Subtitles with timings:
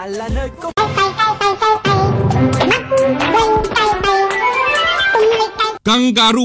[0.00, 0.72] nhà là nơi có
[5.84, 6.42] Kangaroo.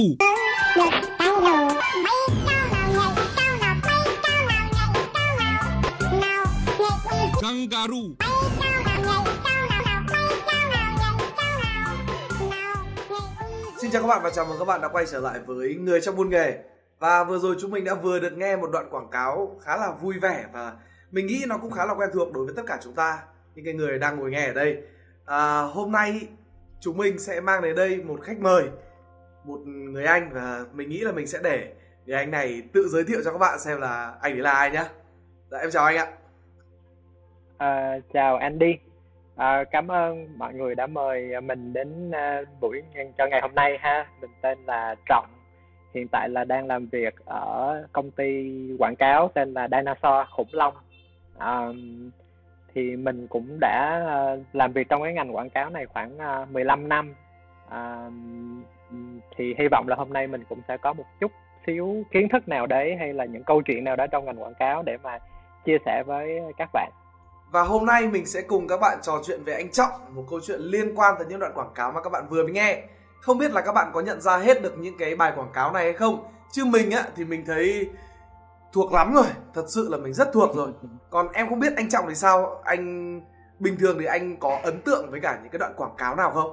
[7.42, 7.98] Kangaroo.
[13.82, 16.02] Xin chào các bạn và chào mừng các bạn đã quay trở lại với Người
[16.02, 16.54] trong buôn nghề.
[17.00, 19.92] Và vừa rồi chúng mình đã vừa được nghe một đoạn quảng cáo khá là
[20.02, 20.74] vui vẻ Và
[21.12, 23.20] mình nghĩ nó cũng khá là quen thuộc đối với tất cả chúng ta
[23.56, 24.78] những cái người đang ngồi nghe ở đây
[25.26, 26.28] à, Hôm nay
[26.80, 28.64] chúng mình sẽ mang đến đây một khách mời
[29.44, 31.74] Một người anh và mình nghĩ là mình sẽ để
[32.06, 34.72] người anh này tự giới thiệu cho các bạn xem là anh ấy là ai
[34.72, 34.86] nhá
[35.52, 36.08] Dạ em chào anh ạ
[37.58, 38.74] À, chào Andy,
[39.36, 42.82] à, cảm ơn mọi người đã mời mình đến à, buổi
[43.18, 44.08] cho ngày hôm nay ha.
[44.22, 45.26] Mình tên là Trọng,
[45.94, 50.48] hiện tại là đang làm việc ở công ty quảng cáo tên là Dinosaur Khủng
[50.52, 50.74] Long.
[51.38, 51.68] À,
[52.76, 56.46] thì mình cũng đã à, làm việc trong cái ngành quảng cáo này khoảng à,
[56.52, 57.16] 15 năm.
[57.70, 58.10] À,
[59.38, 61.32] thì hy vọng là hôm nay mình cũng sẽ có một chút
[61.68, 64.56] xíu kiến thức nào đấy hay là những câu chuyện nào đó trong ngành quảng
[64.60, 65.18] cáo để mà
[65.66, 66.92] chia sẻ với các bạn.
[67.52, 70.40] Và hôm nay mình sẽ cùng các bạn trò chuyện về anh Trọng Một câu
[70.48, 72.82] chuyện liên quan tới những đoạn quảng cáo mà các bạn vừa mới nghe
[73.22, 75.72] Không biết là các bạn có nhận ra hết được những cái bài quảng cáo
[75.72, 77.90] này hay không Chứ mình á thì mình thấy
[78.76, 80.70] thuộc lắm rồi Thật sự là mình rất thuộc rồi
[81.10, 83.22] Còn em không biết anh Trọng thì sao Anh
[83.60, 86.32] bình thường thì anh có ấn tượng với cả những cái đoạn quảng cáo nào
[86.32, 86.52] không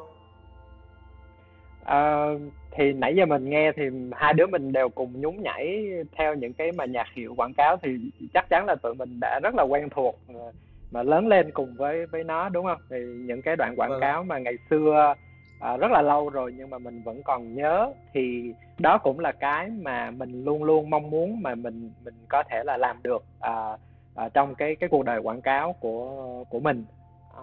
[1.84, 2.38] Ờ,
[2.76, 5.84] thì nãy giờ mình nghe thì hai đứa mình đều cùng nhún nhảy
[6.18, 7.90] theo những cái mà nhạc hiệu quảng cáo thì
[8.34, 10.18] chắc chắn là tụi mình đã rất là quen thuộc
[10.90, 12.78] mà lớn lên cùng với với nó đúng không?
[12.90, 14.00] Thì những cái đoạn quảng Vâng.
[14.00, 15.14] cáo mà ngày xưa
[15.62, 19.32] à, rất là lâu rồi nhưng mà mình vẫn còn nhớ thì đó cũng là
[19.32, 23.24] cái mà mình luôn luôn mong muốn mà mình mình có thể là làm được
[23.40, 23.78] à,
[24.14, 26.84] à, trong cái cái cuộc đời quảng cáo của của mình.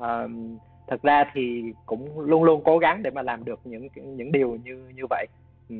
[0.01, 0.27] À,
[0.87, 4.57] thực ra thì cũng luôn luôn cố gắng để mà làm được những những điều
[4.63, 5.25] như như vậy
[5.69, 5.75] ừ.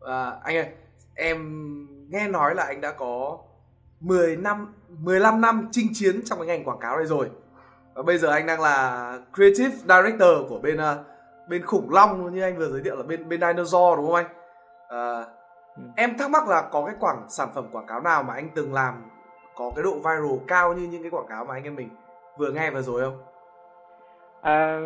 [0.00, 0.66] à, Anh ơi
[1.14, 1.38] em
[2.10, 3.38] nghe nói là anh đã có
[4.00, 7.30] 10 năm 15 năm chinh chiến trong cái ngành quảng cáo này rồi
[7.94, 11.06] Và bây giờ anh đang là Creative Director của bên uh,
[11.48, 14.26] bên khủng long như anh vừa giới thiệu là bên bên Dinosaur đúng không anh?
[14.88, 15.24] À,
[15.76, 15.82] Ừ.
[15.96, 18.74] em thắc mắc là có cái quảng sản phẩm quảng cáo nào mà anh từng
[18.74, 19.02] làm
[19.56, 21.88] có cái độ viral cao như những cái quảng cáo mà anh em mình
[22.38, 23.18] vừa nghe vừa rồi không?
[24.42, 24.80] à,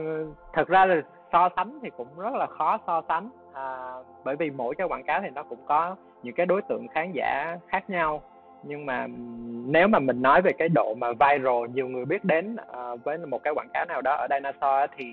[0.52, 0.94] thật ra là
[1.32, 3.92] so sánh thì cũng rất là khó so sánh à,
[4.24, 7.12] bởi vì mỗi cái quảng cáo thì nó cũng có những cái đối tượng khán
[7.14, 8.22] giả khác nhau
[8.62, 9.06] nhưng mà
[9.66, 13.18] nếu mà mình nói về cái độ mà viral nhiều người biết đến à, với
[13.18, 15.04] một cái quảng cáo nào đó ở Dinosaur thì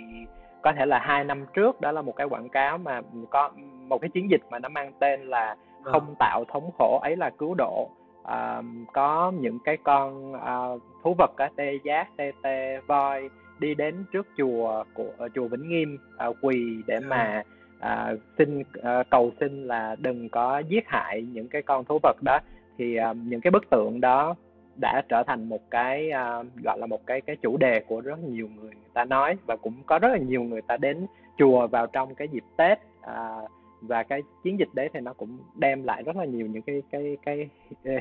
[0.61, 3.51] có thể là hai năm trước đó là một cái quảng cáo mà có
[3.87, 5.93] một cái chiến dịch mà nó mang tên là Vâng.
[5.93, 7.89] không tạo thống khổ ấy là cứu độ.
[8.23, 8.61] À,
[8.93, 10.57] có những cái con à,
[11.03, 15.47] thú vật á, tê giác tê tê voi đi đến trước chùa của ờ, chùa
[15.47, 17.43] Vĩnh Nghiêm à, quỳ để mà
[17.79, 22.15] à, xin à, cầu xin là đừng có giết hại những cái con thú vật
[22.21, 22.39] đó.
[22.77, 24.35] Thì à, những cái bức tượng đó
[24.81, 28.19] đã trở thành một cái uh, gọi là một cái cái chủ đề của rất
[28.19, 31.05] nhiều người người ta nói và cũng có rất là nhiều người ta đến
[31.37, 33.51] chùa vào trong cái dịp Tết uh,
[33.81, 36.81] và cái chiến dịch đấy thì nó cũng đem lại rất là nhiều những cái
[36.91, 37.49] cái cái,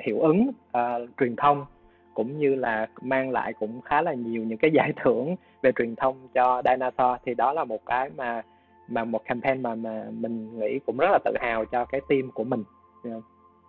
[0.06, 1.66] hiệu ứng uh, truyền thông
[2.14, 5.96] cũng như là mang lại cũng khá là nhiều những cái giải thưởng về truyền
[5.96, 7.20] thông cho Dinosaur.
[7.24, 8.42] Thì đó là một cái mà
[8.88, 12.30] mà một campaign mà mà mình nghĩ cũng rất là tự hào cho cái team
[12.34, 12.64] của mình.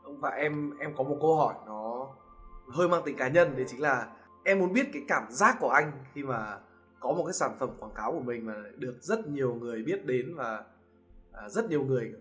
[0.04, 2.08] Và em em có một câu hỏi nó
[2.72, 4.08] hơi mang tính cá nhân đấy chính là
[4.46, 6.58] em muốn biết cái cảm giác của anh khi mà
[7.00, 10.06] có một cái sản phẩm quảng cáo của mình mà được rất nhiều người biết
[10.06, 10.64] đến và
[11.32, 12.14] à, rất nhiều người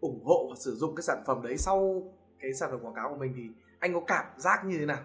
[0.00, 2.02] ủng hộ và sử dụng cái sản phẩm đấy sau
[2.40, 4.98] cái sản phẩm quảng cáo của mình thì anh có cảm giác như thế nào?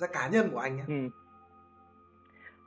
[0.00, 0.82] Ra cá nhân của anh nhé.
[0.88, 0.94] ừ.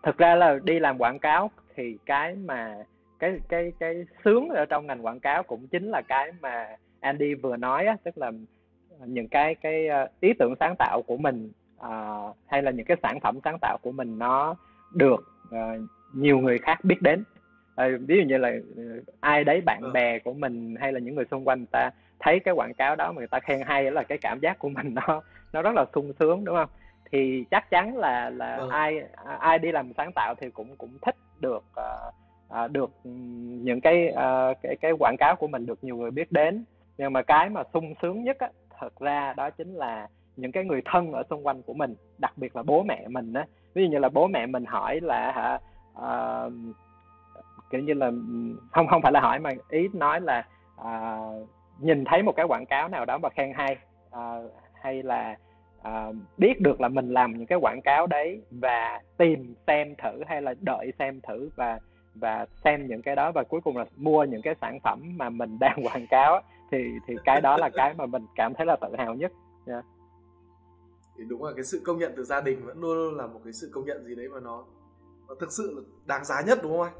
[0.03, 2.77] thực ra là đi làm quảng cáo thì cái mà
[3.19, 7.33] cái cái cái sướng ở trong ngành quảng cáo cũng chính là cái mà Andy
[7.33, 8.31] vừa nói á, tức là
[9.05, 12.97] những cái cái à, ý tưởng sáng tạo của mình ờ, hay là những cái
[13.03, 14.55] sản phẩm sáng tạo của mình nó
[14.93, 15.77] được ờ,
[16.13, 17.23] nhiều người khác biết đến
[17.75, 18.51] Ờ, ví dụ như là
[19.19, 19.89] ai đấy bạn Ừ.
[19.93, 21.89] bè của mình hay là những người xung quanh người ta
[22.19, 24.69] thấy cái quảng cáo đó mà người ta khen hay là cái cảm giác của
[24.69, 25.21] mình nó
[25.53, 26.69] nó rất là sung sướng đúng không
[27.11, 28.69] thì chắc chắn là là Vâng.
[28.69, 29.01] ai
[29.39, 32.11] ai đi làm sáng tạo thì cũng cũng thích được ờ,
[32.47, 32.91] ờ, được
[33.63, 36.63] những cái ờ, cái cái quảng cáo của mình được nhiều người biết đến
[36.97, 40.07] nhưng mà cái mà sung sướng nhất á thật ra đó chính là
[40.37, 43.33] những cái người thân ở xung quanh của mình đặc biệt là bố mẹ mình
[43.33, 45.59] á ví dụ như là bố mẹ mình hỏi là hả
[45.97, 46.53] uh,
[47.69, 48.11] kiểu như là
[48.71, 50.47] không không phải là hỏi mà ý nói là
[50.81, 51.47] uh,
[51.79, 53.77] nhìn thấy một cái quảng cáo nào đó mà khen hay
[54.09, 55.35] uh, hay là
[55.87, 60.23] uh, biết được là mình làm những cái quảng cáo đấy và tìm xem thử
[60.27, 61.79] hay là đợi xem thử và
[62.15, 65.29] và xem những cái đó và cuối cùng là mua những cái sản phẩm mà
[65.29, 66.41] mình đang quảng cáo
[66.71, 69.31] thì thì cái đó là cái mà mình cảm thấy là tự hào nhất
[69.67, 69.85] yeah
[71.17, 73.39] thì đúng là cái sự công nhận từ gia đình vẫn luôn, luôn là một
[73.43, 74.63] cái sự công nhận gì đấy mà nó,
[75.27, 76.93] nó thực sự đáng giá nhất đúng không anh?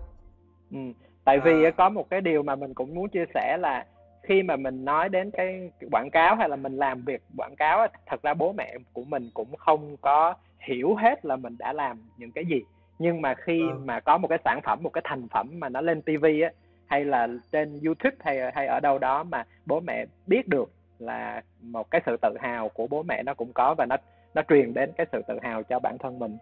[0.72, 1.06] Ừ.
[1.26, 1.72] Tại vì à.
[1.72, 3.86] có một cái điều mà mình cũng muốn chia sẻ là
[4.24, 7.88] khi mà mình nói đến cái quảng cáo hay là mình làm việc quảng cáo
[8.06, 11.98] thật ra bố mẹ của mình cũng không có hiểu hết là mình đã làm
[12.18, 12.62] những cái gì
[13.00, 13.78] nhưng mà khi ừ.
[13.86, 16.50] mà có một cái sản phẩm một cái thành phẩm mà nó lên tivi á
[16.86, 21.42] hay là trên YouTube hay hay ở đâu đó mà bố mẹ biết được là
[21.62, 23.96] một cái sự tự hào của bố mẹ nó cũng có và nó
[24.34, 26.38] nó truyền đến cái sự tự hào cho bản thân mình.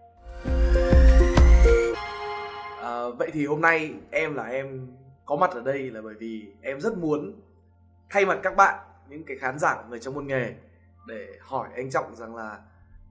[2.82, 4.88] À, vậy thì hôm nay em là em
[5.26, 7.34] có mặt ở đây là bởi vì em rất muốn
[8.10, 8.80] thay mặt các bạn
[9.10, 10.54] những cái khán giả người trong môn nghề
[11.08, 12.60] để hỏi anh Trọng rằng là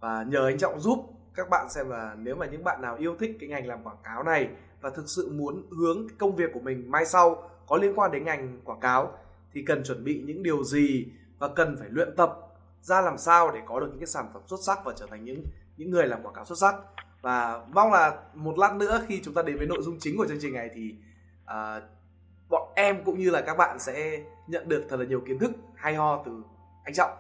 [0.01, 0.99] và nhờ anh Trọng giúp
[1.35, 4.03] các bạn xem là nếu mà những bạn nào yêu thích cái ngành làm quảng
[4.05, 4.49] cáo này
[4.81, 8.25] và thực sự muốn hướng công việc của mình mai sau có liên quan đến
[8.25, 9.13] ngành quảng cáo
[9.53, 11.07] thì cần chuẩn bị những điều gì
[11.39, 12.39] và cần phải luyện tập
[12.81, 15.25] ra làm sao để có được những cái sản phẩm xuất sắc và trở thành
[15.25, 15.45] những
[15.77, 16.75] những người làm quảng cáo xuất sắc
[17.23, 20.27] và mong là một lát nữa khi chúng ta đến với nội dung chính của
[20.29, 20.95] chương trình này thì
[21.45, 21.83] uh,
[22.51, 25.51] bọn em cũng như là các bạn sẽ nhận được thật là nhiều kiến thức
[25.75, 26.43] hay ho từ
[26.85, 27.11] anh Trọng.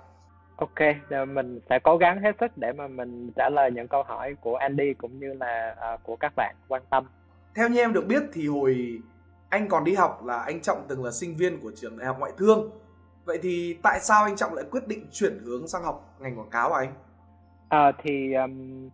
[0.56, 0.80] Ok,
[1.28, 4.56] mình sẽ cố gắng hết sức để mà mình trả lời những câu hỏi của
[4.56, 7.06] Andy cũng như là uh, của các bạn quan tâm.
[7.54, 9.02] Theo như em được biết thì hồi
[9.48, 12.16] anh còn đi học là anh Trọng từng là sinh viên của trường đại học
[12.18, 12.70] ngoại thương.
[13.24, 16.50] Vậy thì tại sao anh Trọng lại quyết định chuyển hướng sang học ngành quảng
[16.50, 16.92] cáo anh?
[17.68, 18.88] À, thì um,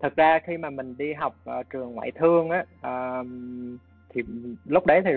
[0.00, 3.78] thật ra khi mà mình đi học uh, trường ngoại thương á um,
[4.14, 4.22] thì
[4.64, 5.10] lúc đấy thì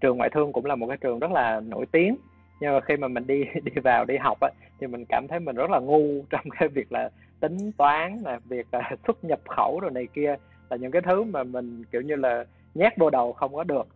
[0.00, 2.16] trường ngoại thương cũng là một cái trường rất là nổi tiếng.
[2.60, 4.50] Nhưng mà khi mà mình đi đi vào đi học á
[4.80, 8.40] thì mình cảm thấy mình rất là ngu trong cái việc là tính toán là
[8.44, 10.36] việc là xuất nhập khẩu rồi này kia.
[10.70, 12.44] Là những cái thứ mà mình kiểu như là
[12.74, 13.86] nhét vô đầu không có được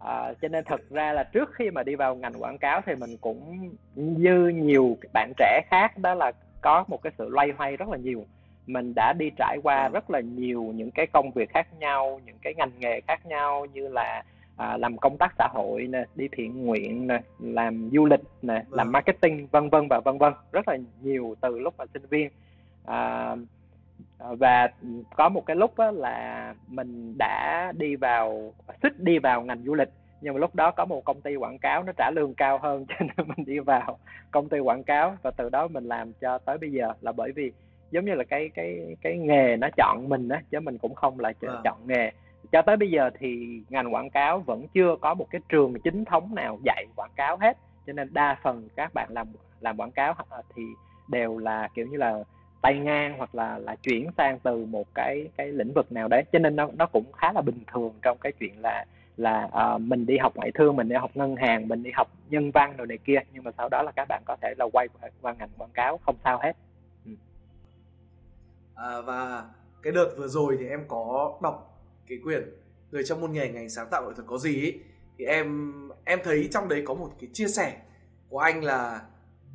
[0.00, 2.94] à, cho nên thật ra là trước khi mà đi vào ngành quảng cáo thì
[2.94, 7.76] mình cũng như nhiều bạn trẻ khác đó là có một cái sự loay hoay
[7.76, 8.24] rất là nhiều
[8.66, 9.90] mình đã đi trải qua ừ.
[9.92, 13.66] rất là nhiều những cái công việc khác nhau những cái ngành nghề khác nhau
[13.72, 14.22] như là
[14.56, 18.54] à, làm công tác xã hội nè đi thiện nguyện nè làm du lịch nè
[18.54, 18.92] làm vâng.
[18.92, 22.30] marketing vân vân và vân vân rất là nhiều từ lúc mà sinh viên
[22.84, 23.36] à,
[24.38, 24.68] và
[25.16, 28.52] có một cái lúc đó là mình đã đi vào
[28.82, 29.88] xích đi vào ngành du lịch
[30.20, 32.86] nhưng mà lúc đó có một công ty quảng cáo nó trả lương cao hơn
[32.88, 33.98] cho nên mình đi vào
[34.30, 37.32] công ty quảng cáo và từ đó mình làm cho tới bây giờ là bởi
[37.32, 37.52] vì
[37.90, 41.20] giống như là cái cái cái nghề nó chọn mình á chứ mình cũng không
[41.20, 41.32] là
[41.64, 41.86] chọn à.
[41.86, 42.10] nghề
[42.52, 46.04] cho tới bây giờ thì ngành quảng cáo vẫn chưa có một cái trường chính
[46.04, 49.26] thống nào dạy quảng cáo hết cho nên đa phần các bạn làm
[49.60, 50.14] làm quảng cáo
[50.56, 50.62] thì
[51.08, 52.24] đều là kiểu như là
[52.62, 56.22] tay ngang hoặc là là chuyển sang từ một cái cái lĩnh vực nào đấy.
[56.32, 58.84] Cho nên nó nó cũng khá là bình thường trong cái chuyện là
[59.16, 62.08] là uh, mình đi học ngoại thương mình đi học ngân hàng mình đi học
[62.28, 63.18] nhân văn rồi này kia.
[63.32, 64.88] Nhưng mà sau đó là các bạn có thể là quay
[65.22, 66.52] qua ngành quảng cáo không sao hết.
[67.06, 67.12] Ừ.
[68.74, 69.44] à, và
[69.82, 72.42] cái đợt vừa rồi thì em có đọc cái quyển
[72.90, 74.80] người trong môn nghề ngành sáng tạo nghệ thuật có gì ấy,
[75.18, 75.72] thì em
[76.04, 77.76] em thấy trong đấy có một cái chia sẻ
[78.28, 79.00] của anh là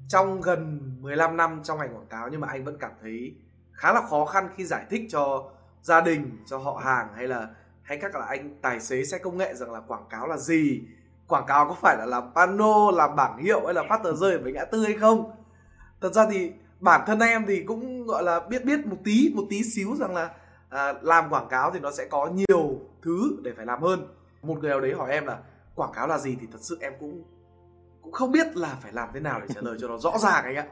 [0.07, 3.35] trong gần 15 năm trong ngành quảng cáo nhưng mà anh vẫn cảm thấy
[3.71, 7.47] khá là khó khăn khi giải thích cho gia đình cho họ hàng hay là
[7.81, 10.81] hay các là anh tài xế xe công nghệ rằng là quảng cáo là gì?
[11.27, 14.37] Quảng cáo có phải là làm pano làm bảng hiệu hay là phát tờ rơi
[14.37, 15.31] với ngã tư hay không?
[16.01, 19.43] Thật ra thì bản thân em thì cũng gọi là biết biết một tí một
[19.49, 20.29] tí xíu rằng là
[20.69, 24.07] à, làm quảng cáo thì nó sẽ có nhiều thứ để phải làm hơn.
[24.41, 25.39] Một người nào đấy hỏi em là
[25.75, 26.37] quảng cáo là gì?
[26.41, 27.23] Thì thật sự em cũng
[28.05, 30.43] cũng không biết là phải làm thế nào để trả lời cho nó rõ ràng
[30.43, 30.65] anh ạ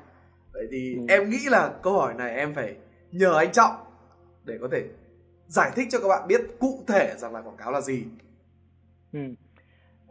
[0.53, 1.05] vậy thì ừ.
[1.09, 2.75] em nghĩ là câu hỏi này em phải
[3.11, 3.75] nhờ anh trọng
[4.45, 4.83] để có thể
[5.47, 8.05] giải thích cho các bạn biết cụ thể rằng là quảng cáo là gì
[9.13, 9.19] ừ.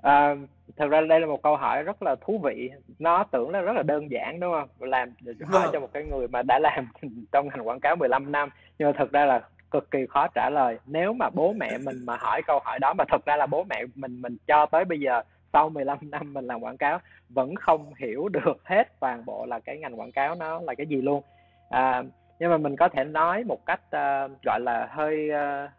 [0.03, 0.35] à,
[0.77, 3.73] thật ra đây là một câu hỏi rất là thú vị nó tưởng là rất
[3.73, 5.71] là đơn giản đúng không làm hỏi vâng.
[5.73, 6.89] cho một cái người mà đã làm
[7.33, 8.49] trong ngành quảng cáo 15 năm
[8.79, 11.97] nhưng mà thật ra là cực kỳ khó trả lời nếu mà bố mẹ mình
[12.07, 14.85] mà hỏi câu hỏi đó mà thật ra là bố mẹ mình mình cho tới
[14.85, 19.25] bây giờ sau 15 năm mình làm quảng cáo vẫn không hiểu được hết toàn
[19.25, 21.23] bộ là cái ngành quảng cáo nó là cái gì luôn
[21.71, 22.03] à,
[22.39, 25.71] nhưng mà mình có thể nói một cách uh, gọi là hơi uh,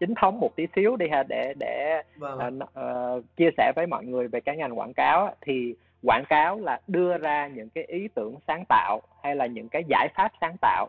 [0.00, 2.58] chính thống một tí xíu đi ha để để vâng.
[2.58, 6.60] uh, uh, chia sẻ với mọi người về cái ngành quảng cáo thì quảng cáo
[6.60, 10.32] là đưa ra những cái ý tưởng sáng tạo hay là những cái giải pháp
[10.40, 10.88] sáng tạo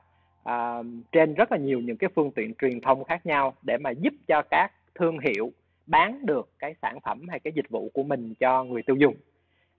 [0.49, 3.89] uh, trên rất là nhiều những cái phương tiện truyền thông khác nhau để mà
[3.89, 5.51] giúp cho các thương hiệu
[5.91, 9.15] bán được cái sản phẩm hay cái dịch vụ của mình cho người tiêu dùng.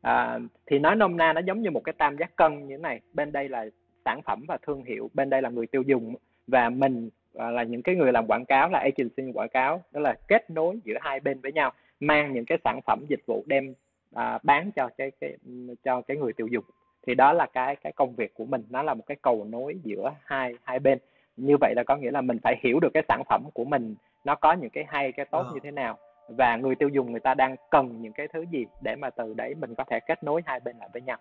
[0.02, 2.83] À, thì nói nôm na nó giống như một cái tam giác cân như thế
[2.83, 3.00] này.
[3.12, 3.66] Bên đây là
[4.04, 6.14] sản phẩm và thương hiệu bên đây là người tiêu dùng
[6.47, 9.83] và mình à, là những cái người làm quảng cáo là agency quảng cáo.
[9.92, 13.26] Đó là kết nối giữa hai bên với nhau mang những cái sản phẩm dịch
[13.26, 13.75] vụ đem
[14.14, 15.37] à, bán cho cái cái
[15.85, 16.64] cho cái người tiêu dùng.
[17.07, 18.62] Thì đó là cái cái công việc của mình.
[18.71, 20.99] Nó là một cái cầu nối giữa hai hai bên.
[21.37, 23.95] Như vậy là có nghĩa là mình phải hiểu được cái sản phẩm của mình
[24.25, 25.50] nó có những cái hay cái tốt à.
[25.55, 25.99] như thế nào
[26.29, 29.35] và người tiêu dùng người ta đang cần những cái thứ gì để mà từ
[29.35, 31.19] đấy mình có thể kết nối hai bên lại với nhau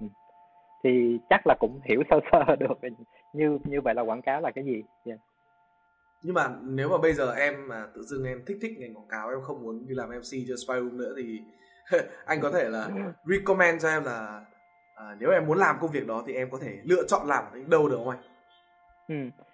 [0.00, 0.06] ừ.
[0.84, 2.78] thì chắc là cũng hiểu sơ sơ được
[3.32, 4.84] như như vậy là quảng cáo là cái gì yeah.
[5.04, 5.14] Dạ.
[6.22, 9.08] nhưng mà nếu mà bây giờ em mà tự dưng em thích thích ngành quảng
[9.08, 11.40] cáo em không muốn đi làm MC cho Spy Room nữa thì
[12.26, 12.88] anh có thể là
[13.24, 14.44] recommend cho em là
[14.94, 17.44] à, nếu em muốn làm công việc đó thì em có thể lựa chọn làm
[17.52, 18.22] ở đâu được không anh?
[19.08, 19.44] Ừ.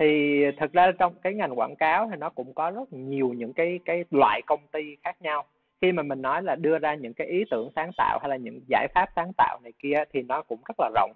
[0.00, 3.52] Thì thực ra trong cái ngành quảng cáo thì nó cũng có rất nhiều những
[3.52, 5.44] cái cái loại công ty khác nhau.
[5.80, 8.36] Khi mà mình nói là đưa ra những cái ý tưởng sáng tạo hay là
[8.36, 11.12] những giải pháp sáng tạo này kia thì nó cũng rất là rộng.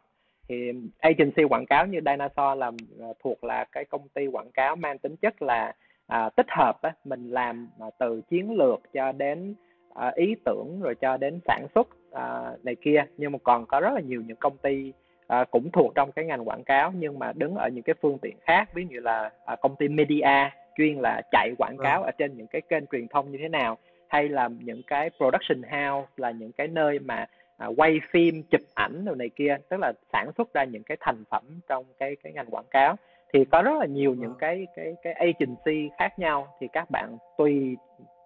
[0.48, 4.76] Thì agency quảng cáo như Dinosaur là à, thuộc là cái công ty quảng cáo
[4.76, 5.72] mang tính chất là
[6.06, 9.54] à, tích hợp á, mình làm à, từ chiến lược cho đến
[9.94, 13.80] à, ý tưởng rồi cho đến sản xuất à, này kia nhưng mà còn có
[13.80, 14.92] rất là nhiều những công ty
[15.26, 18.18] à, cũng thuộc trong cái ngành quảng cáo nhưng mà đứng ở những cái phương
[18.18, 22.06] tiện khác ví dụ là à, công ty media chuyên là chạy quảng cáo vâng.
[22.06, 23.78] ở trên những cái kênh truyền thông như thế nào
[24.08, 27.26] hay là những cái production house là những cái nơi mà
[27.56, 30.96] à, quay phim chụp ảnh rồi này kia tức là sản xuất ra những cái
[31.00, 32.96] thành phẩm trong cái cái ngành quảng cáo
[33.32, 34.38] thì có rất là nhiều những vâng.
[34.38, 37.76] cái cái cái agency khác nhau thì các bạn tùy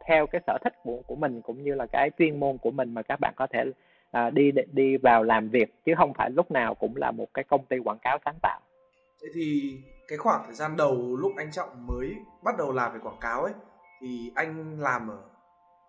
[0.07, 2.95] theo cái sở thích của của mình cũng như là cái chuyên môn của mình
[2.95, 3.65] mà các bạn có thể
[4.11, 7.45] à, đi đi vào làm việc chứ không phải lúc nào cũng là một cái
[7.45, 8.61] công ty quảng cáo sáng tạo.
[9.23, 9.77] Thế thì
[10.09, 13.43] cái khoảng thời gian đầu lúc anh Trọng mới bắt đầu làm về quảng cáo
[13.43, 13.53] ấy
[14.01, 15.19] thì anh làm ở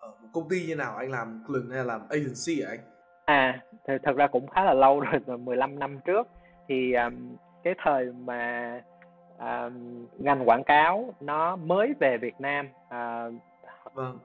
[0.00, 0.96] ở một công ty như nào?
[0.96, 2.80] Anh làm Clun hay làm agency hả anh?
[3.24, 6.28] À, thì thật ra cũng khá là lâu rồi, 15 năm trước
[6.68, 8.72] thì um, cái thời mà
[9.38, 13.34] um, ngành quảng cáo nó mới về Việt Nam uh,
[13.94, 14.18] vâng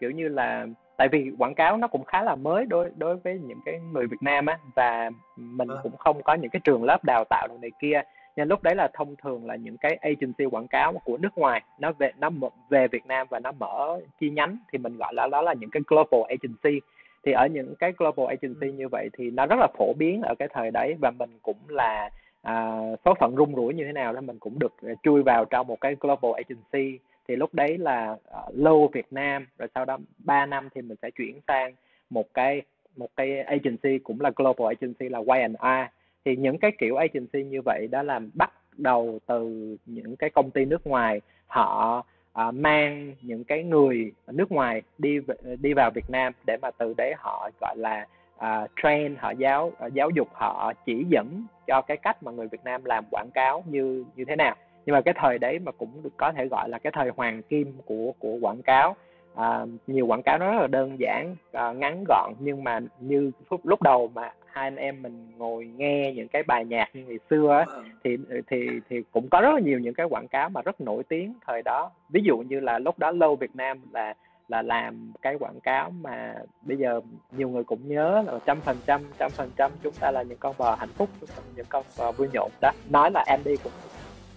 [0.00, 0.66] kiểu như là
[0.98, 4.06] tại vì quảng cáo nó cũng khá là mới đối đối với những cái người
[4.06, 5.78] Việt Nam á và mình vâng.
[5.82, 8.02] cũng không có những cái trường lớp đào tạo này kia
[8.36, 11.62] nên lúc đấy là thông thường là những cái agency quảng cáo của nước ngoài
[11.78, 12.30] nó về nó
[12.70, 15.70] về Việt Nam và nó mở chi nhánh thì mình gọi là đó là những
[15.70, 16.80] cái global agency.
[17.24, 20.34] Thì ở những cái global agency như vậy thì nó rất là phổ biến ở
[20.38, 22.10] cái thời đấy và mình cũng là
[22.42, 25.66] à, số phận rung rủi như thế nào đó mình cũng được chui vào trong
[25.66, 26.98] một cái global agency
[27.28, 30.96] thì lúc đấy là uh, lâu Việt Nam rồi sau đó 3 năm thì mình
[31.02, 31.74] sẽ chuyển sang
[32.10, 32.62] một cái
[32.96, 35.90] một cái agency cũng là global agency là Y&R
[36.24, 40.50] thì những cái kiểu agency như vậy đó làm bắt đầu từ những cái công
[40.50, 42.02] ty nước ngoài họ
[42.48, 45.18] uh, mang những cái người nước ngoài đi
[45.60, 48.06] đi vào Việt Nam để mà từ đấy họ gọi là
[48.36, 52.48] uh, train họ giáo uh, giáo dục họ chỉ dẫn cho cái cách mà người
[52.48, 54.56] Việt Nam làm quảng cáo như như thế nào
[54.88, 57.42] nhưng mà cái thời đấy mà cũng được có thể gọi là cái thời hoàng
[57.42, 58.96] kim của của quảng cáo.
[59.34, 63.30] À, nhiều quảng cáo nó rất là đơn giản à, ngắn gọn nhưng mà như
[63.50, 67.04] lúc, lúc đầu mà hai anh em mình ngồi nghe những cái bài nhạc như
[67.08, 67.84] ngày xưa á, vâng.
[68.04, 68.16] thì
[68.46, 71.34] thì thì cũng có rất là nhiều những cái quảng cáo mà rất nổi tiếng
[71.46, 71.90] thời đó.
[72.08, 74.14] Ví dụ như là lúc đó lâu Việt Nam là
[74.48, 77.00] là làm cái quảng cáo mà bây giờ
[77.36, 80.38] nhiều người cũng nhớ là trăm phần trăm trăm phần trăm chúng ta là những
[80.38, 81.08] con bò hạnh phúc
[81.56, 82.70] những con bò vui nhộn đó.
[82.90, 83.72] Nói là Andy cũng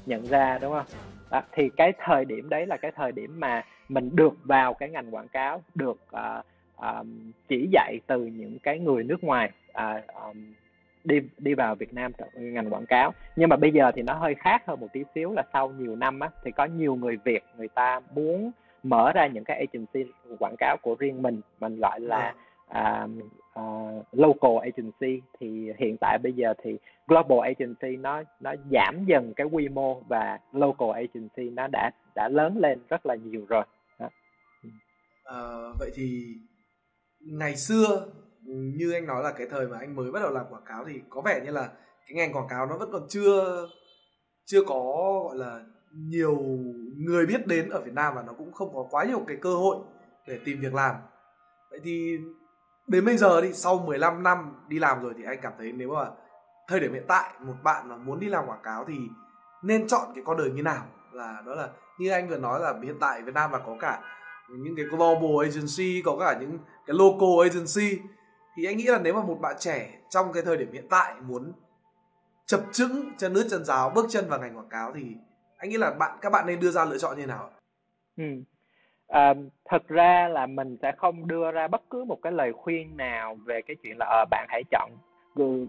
[0.05, 0.86] nhận ra đúng không?
[1.31, 4.89] Đó, thì cái thời điểm đấy là cái thời điểm mà mình được vào cái
[4.89, 6.46] ngành quảng cáo được uh,
[6.77, 7.05] uh,
[7.48, 10.53] chỉ dạy từ những cái người nước ngoài uh, um,
[11.03, 13.13] đi đi vào Việt Nam ngành quảng cáo.
[13.36, 15.96] Nhưng mà bây giờ thì nó hơi khác hơn một tí xíu là sau nhiều
[15.96, 18.51] năm á thì có nhiều người Việt người ta muốn
[18.84, 21.41] mở ra những cái agency quảng cáo của riêng mình.
[21.60, 22.34] Mình gọi là
[22.70, 23.10] uh,
[23.60, 26.77] uh, local agency thì hiện tại bây giờ thì
[27.08, 32.29] global agency nó nó giảm dần cái quy mô và local agency nó đã đã
[32.29, 33.63] lớn lên rất là nhiều rồi.
[34.00, 34.10] Đó.
[34.63, 34.70] Ừ.
[35.24, 35.39] À,
[35.79, 36.25] vậy thì
[37.20, 38.08] ngày xưa
[38.46, 41.01] như anh nói là cái thời mà anh mới bắt đầu làm quảng cáo thì
[41.10, 41.70] có vẻ như là
[42.08, 43.67] cái ngành quảng cáo nó vẫn còn chưa
[44.46, 44.84] chưa có
[45.25, 45.60] gọi là
[45.93, 46.38] nhiều
[46.98, 49.55] người biết đến ở Việt Nam và nó cũng không có quá nhiều cái cơ
[49.55, 49.77] hội
[50.27, 50.96] để tìm việc làm.
[51.70, 52.17] Vậy thì
[52.88, 55.96] đến bây giờ đi, sau 15 năm đi làm rồi thì anh cảm thấy nếu
[55.96, 56.06] mà
[56.68, 58.98] thời điểm hiện tại một bạn mà muốn đi làm quảng cáo thì
[59.64, 60.86] nên chọn cái con đường như nào?
[61.12, 61.70] Là đó là
[62.00, 64.02] như anh vừa nói là hiện tại Việt Nam là có cả
[64.50, 68.02] những cái global agency, có cả những cái local agency,
[68.58, 71.16] thì anh nghĩ là nếu mà một bạn trẻ trong cái thời điểm hiện tại
[71.22, 71.54] muốn
[72.46, 75.16] chập chững, chân nước chân giáo bước chân vào ngành quảng cáo thì
[75.58, 77.50] anh nghĩ là bạn, các bạn nên đưa ra lựa chọn như nào
[78.18, 78.24] ừ
[79.12, 79.34] à,
[79.70, 83.36] thật ra là mình sẽ không đưa ra bất cứ một cái lời khuyên nào
[83.46, 84.91] về cái chuyện là ờ bạn hãy chọn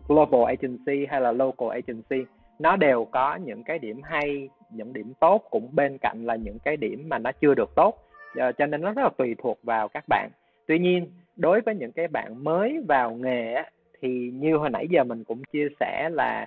[0.09, 2.31] global agency hay là local agency.
[2.59, 6.59] Nó đều có những cái điểm hay những điểm tốt cũng bên cạnh là những
[6.65, 7.99] cái điểm mà nó chưa được tốt.
[8.39, 10.31] Uh, cho nên nó rất là tùy thuộc vào các bạn.
[10.67, 13.63] Tuy nhiên đối với những cái bạn mới vào nghề
[14.03, 16.47] thì như hồi nãy giờ mình cũng chia sẻ là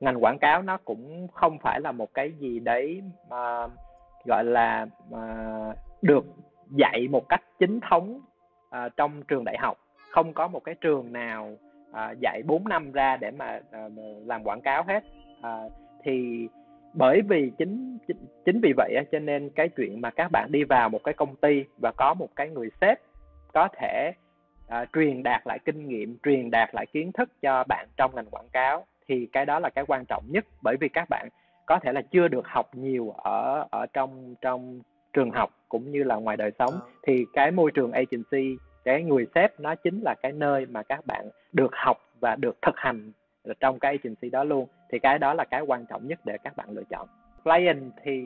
[0.00, 3.68] ngành quảng cáo nó cũng không phải là một cái gì đấy mà
[4.24, 5.24] gọi là mà
[6.02, 6.24] được
[6.70, 8.20] dạy một cách chính thống
[8.70, 9.78] à, trong trường đại học.
[10.10, 11.56] Không có một cái trường nào
[11.92, 13.88] à, dạy 4 năm ra để mà à,
[14.26, 15.04] làm quảng cáo hết.
[15.42, 15.58] À,
[16.04, 16.48] thì
[16.94, 20.64] bởi vì chính chính, chính vì vậy cho nên cái chuyện mà các bạn đi
[20.64, 23.00] vào một cái công ty và có một cái người sếp
[23.52, 24.12] có thể
[24.68, 28.30] à, truyền đạt lại kinh nghiệm truyền đạt lại kiến thức cho bạn trong ngành
[28.30, 30.44] quảng cáo thì cái đó là cái quan trọng nhất.
[30.62, 31.28] Bởi vì các bạn
[31.66, 34.80] có thể là chưa được học nhiều ở ở trong trong
[35.12, 36.74] trường học cũng như là ngoài đời sống.
[36.74, 36.86] À.
[37.06, 41.06] thì cái môi trường agency cái người sếp nó chính là cái nơi mà các
[41.06, 43.12] bạn được học và được thực hành
[43.60, 44.66] trong cái agency đó luôn.
[44.92, 47.08] Thì cái đó là cái quan trọng nhất để các bạn lựa chọn.
[47.44, 48.22] Client thì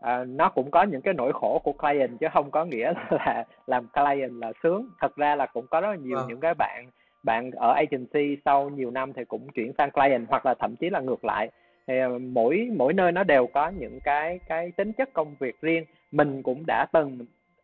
[0.00, 3.44] uh, nó cũng có những cái nỗi khổ của client chứ không có nghĩa là
[3.66, 4.88] làm client là sướng.
[5.00, 6.24] Thật ra là cũng có rất là nhiều à.
[6.28, 6.86] những cái bạn
[7.22, 10.90] bạn ở agency sau nhiều năm thì cũng chuyển sang client hoặc là thậm chí
[10.90, 11.50] là ngược lại.
[11.86, 15.84] Thì mỗi mỗi nơi nó đều có những cái cái tính chất công việc riêng
[16.12, 17.18] mình cũng đã từng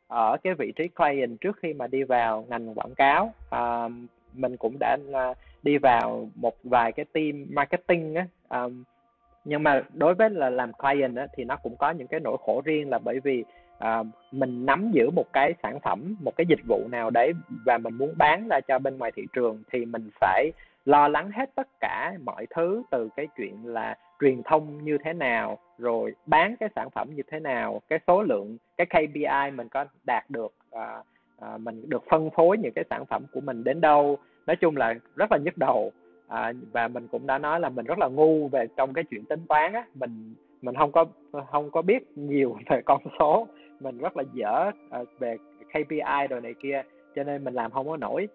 [0.08, 3.32] ở cái vị trí client trước khi mà đi vào ngành quảng cáo.
[3.50, 3.88] À,
[4.34, 8.26] mình cũng đã uh, đi vào một vài cái team marketing á.
[8.48, 8.84] Um,
[9.44, 12.36] nhưng mà đối với là làm client á, thì nó cũng có những cái nỗi
[12.40, 13.44] khổ riêng là bởi vì
[13.84, 17.32] uh, mình nắm giữ một cái sản phẩm một cái dịch vụ nào đấy
[17.64, 20.52] và mình muốn bán ra cho bên ngoài thị trường thì mình phải
[20.88, 25.12] lo lắng hết tất cả mọi thứ từ cái chuyện là truyền thông như thế
[25.12, 29.68] nào rồi bán cái sản phẩm như thế nào cái số lượng cái KPI mình
[29.68, 31.06] có đạt được uh,
[31.44, 34.18] uh, mình được phân phối những cái sản phẩm của mình đến đâu.
[34.46, 35.92] Nói chung là rất là nhức đầu
[36.28, 39.24] à, và mình cũng đã nói là mình rất là ngu về trong cái chuyện
[39.24, 39.84] tính toán á.
[39.94, 41.04] Mình mình không có
[41.50, 43.48] không có biết nhiều về con số.
[43.80, 45.36] Mình rất là dở à, về
[45.68, 46.82] KPI rồi này kia
[47.14, 48.28] cho nên mình làm không có nổi.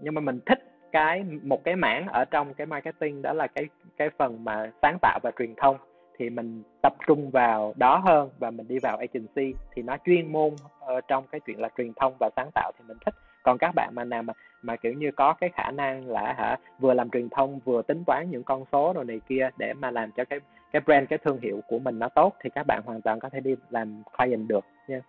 [0.00, 0.58] Nhưng mà mình thích
[0.92, 3.64] cái, một cái mảng ở trong cái marketing đó là cái
[3.96, 5.76] cái phần mà sáng tạo và truyền thông.
[6.18, 9.58] Thì mình tập trung vào đó hơn và mình đi vào agency.
[9.74, 12.84] Thì nó chuyên môn ở trong cái chuyện là truyền thông và sáng tạo thì
[12.88, 13.14] mình thích.
[13.42, 16.56] Còn các bạn mà nào mà mà kiểu như có cái khả năng là hả,
[16.78, 19.90] vừa làm truyền thông, vừa tính toán những con số rồi này kia để mà
[19.90, 20.40] làm cho cái
[20.72, 23.28] cái brand, cái thương hiệu của mình nó tốt, thì các bạn hoàn toàn có
[23.28, 25.00] thể đi làm client được nha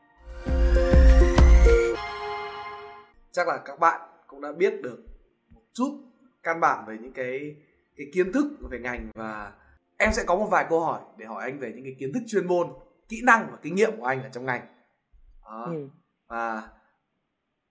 [3.32, 5.04] chắc là các bạn cũng đã biết được
[5.74, 6.02] chút
[6.44, 7.56] căn bản về những cái
[7.98, 9.54] cái kiến thức về ngành và
[9.98, 12.24] em sẽ có một vài câu hỏi để hỏi anh về những cái kiến thức
[12.28, 12.68] chuyên môn
[13.10, 14.62] kỹ năng và kinh nghiệm của anh ở trong ngành.
[15.44, 15.88] Ừ.
[16.30, 16.70] và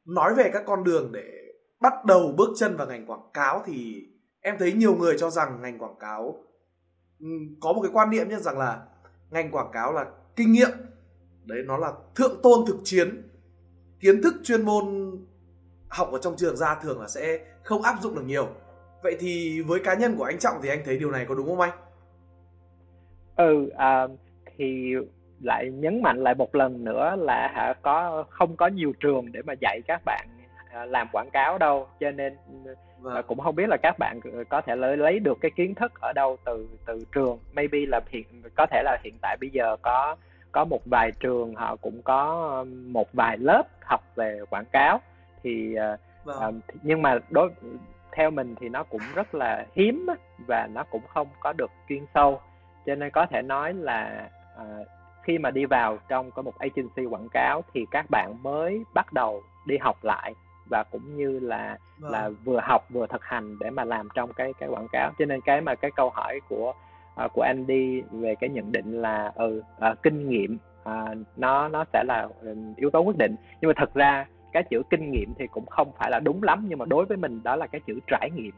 [0.05, 1.49] nói về các con đường để
[1.81, 4.07] bắt đầu bước chân vào ngành quảng cáo thì
[4.41, 6.45] em thấy nhiều người cho rằng ngành quảng cáo
[7.61, 8.87] có một cái quan niệm như rằng là
[9.31, 10.07] ngành quảng cáo là
[10.37, 10.71] kinh nghiệm
[11.45, 13.31] đấy nó là thượng tôn thực chiến
[14.01, 14.98] kiến thức chuyên môn
[15.89, 18.49] học ở trong trường ra thường là sẽ không áp dụng được nhiều.
[19.03, 21.47] Vậy thì với cá nhân của anh trọng thì anh thấy điều này có đúng
[21.47, 21.71] không anh?
[23.37, 24.07] Ừ à,
[24.57, 24.95] thì
[25.41, 29.43] lại nhấn mạnh lại một lần nữa là hả có không có nhiều trường để
[29.47, 30.27] mà dạy các bạn
[30.71, 31.89] à, làm quảng cáo đâu.
[32.01, 32.37] Cho nên
[33.01, 33.15] vâng.
[33.15, 35.93] À, cũng không biết là các bạn có thể lấy lấy được cái kiến thức
[36.01, 37.39] ở đâu từ từ trường.
[37.53, 40.17] Maybe là hiện có thể là hiện tại bây giờ có
[40.53, 45.01] có một vài trường họ cũng có um, một vài lớp học về quảng cáo
[45.43, 46.59] thì à, vâng.
[46.59, 47.51] uh, nhưng mà đối
[48.13, 50.07] theo mình thì nó cũng rất là hiếm
[50.47, 52.41] và nó cũng không có được chuyên sâu
[52.87, 54.87] cho nên có thể nói là uh,
[55.23, 59.13] khi mà đi vào trong có một agency quảng cáo thì các bạn mới bắt
[59.13, 60.35] đầu đi học lại
[60.71, 62.13] và cũng như là vâng.
[62.13, 65.25] là vừa học vừa thực hành để mà làm trong cái cái quảng cáo cho
[65.25, 66.73] nên cái mà cái câu hỏi của
[67.25, 71.69] uh, của anh đi về cái nhận định là ừ uh, kinh nghiệm uh, nó
[71.69, 72.29] nó sẽ là
[72.77, 75.93] yếu tố quyết định nhưng mà thật ra cái chữ kinh nghiệm thì cũng không
[75.99, 78.55] phải là đúng lắm nhưng mà đối với mình đó là cái chữ trải nghiệm.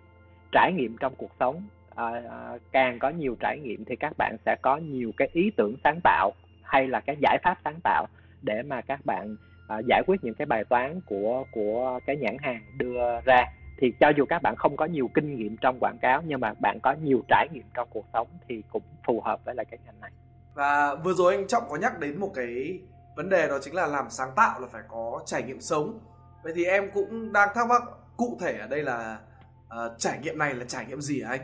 [0.53, 1.62] Trải nghiệm trong cuộc sống.
[1.94, 5.50] À, à, càng có nhiều trải nghiệm thì các bạn sẽ có nhiều cái ý
[5.57, 8.07] tưởng sáng tạo hay là cái giải pháp sáng tạo
[8.42, 9.37] để mà các bạn
[9.68, 13.44] à, giải quyết những cái bài toán của của cái nhãn hàng đưa ra.
[13.79, 16.55] Thì cho dù các bạn không có nhiều kinh nghiệm trong quảng cáo nhưng mà
[16.61, 19.79] bạn có nhiều trải nghiệm trong cuộc sống thì cũng phù hợp với lại cái
[19.87, 20.11] ngành này.
[20.55, 22.81] Và vừa rồi anh trọng có nhắc đến một cái
[23.16, 25.99] vấn đề đó chính là làm sáng tạo là phải có trải nghiệm sống.
[26.42, 27.83] Vậy thì em cũng đang thắc mắc
[28.16, 29.18] cụ thể ở đây là
[29.66, 31.40] uh, trải nghiệm này là trải nghiệm gì hả anh?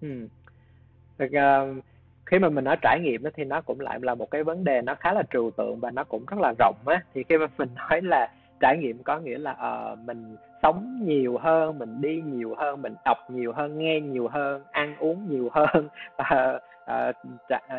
[0.00, 0.28] Ừ.
[1.18, 1.84] Được, uh,
[2.26, 4.82] khi mà mình nói trải nghiệm thì nó cũng lại là một cái vấn đề
[4.82, 7.02] nó khá là trừu tượng và nó cũng rất là rộng á.
[7.14, 9.52] Thì khi mà mình nói là trải nghiệm có nghĩa là
[9.92, 14.28] uh, mình sống nhiều hơn mình đi nhiều hơn mình đọc nhiều hơn nghe nhiều
[14.28, 15.88] hơn ăn uống nhiều hơn
[16.20, 16.62] uh,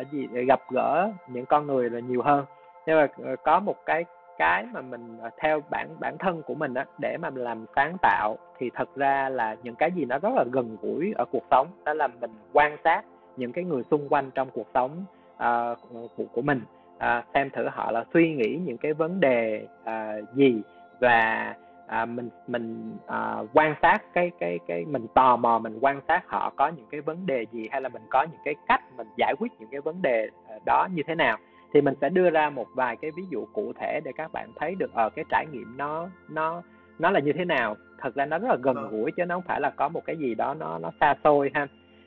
[0.00, 2.44] uh, gì gặp gỡ những con người là nhiều hơn
[2.88, 4.04] nhưng mà ờ, có một cái
[4.38, 7.96] cái mà mình ờ, theo bản bản thân của mình á để mà làm sáng
[8.02, 11.44] tạo thì thật ra là những cái gì nó rất là gần gũi ở cuộc
[11.50, 13.02] sống đó là mình quan sát
[13.36, 15.78] những cái người xung quanh trong cuộc sống uh,
[16.16, 16.60] của của mình
[16.96, 20.62] uh, xem thử họ là suy nghĩ những cái vấn đề uh, gì
[21.00, 21.54] và
[22.02, 26.22] uh, mình mình uh, quan sát cái cái cái mình tò mò mình quan sát
[26.26, 29.06] họ có những cái vấn đề gì hay là mình có những cái cách mình
[29.16, 30.28] giải quyết những cái vấn đề
[30.66, 31.38] đó như thế nào
[31.72, 34.50] thì mình sẽ đưa ra một vài cái ví dụ cụ thể để các bạn
[34.56, 36.62] thấy được ở ờ, cái trải nghiệm nó nó
[36.98, 37.76] nó là như thế nào.
[37.98, 38.88] Thật ra nó rất là gần vâng.
[38.90, 41.50] gũi chứ nó không phải là có một cái gì đó nó nó xa xôi
[41.54, 41.66] ha.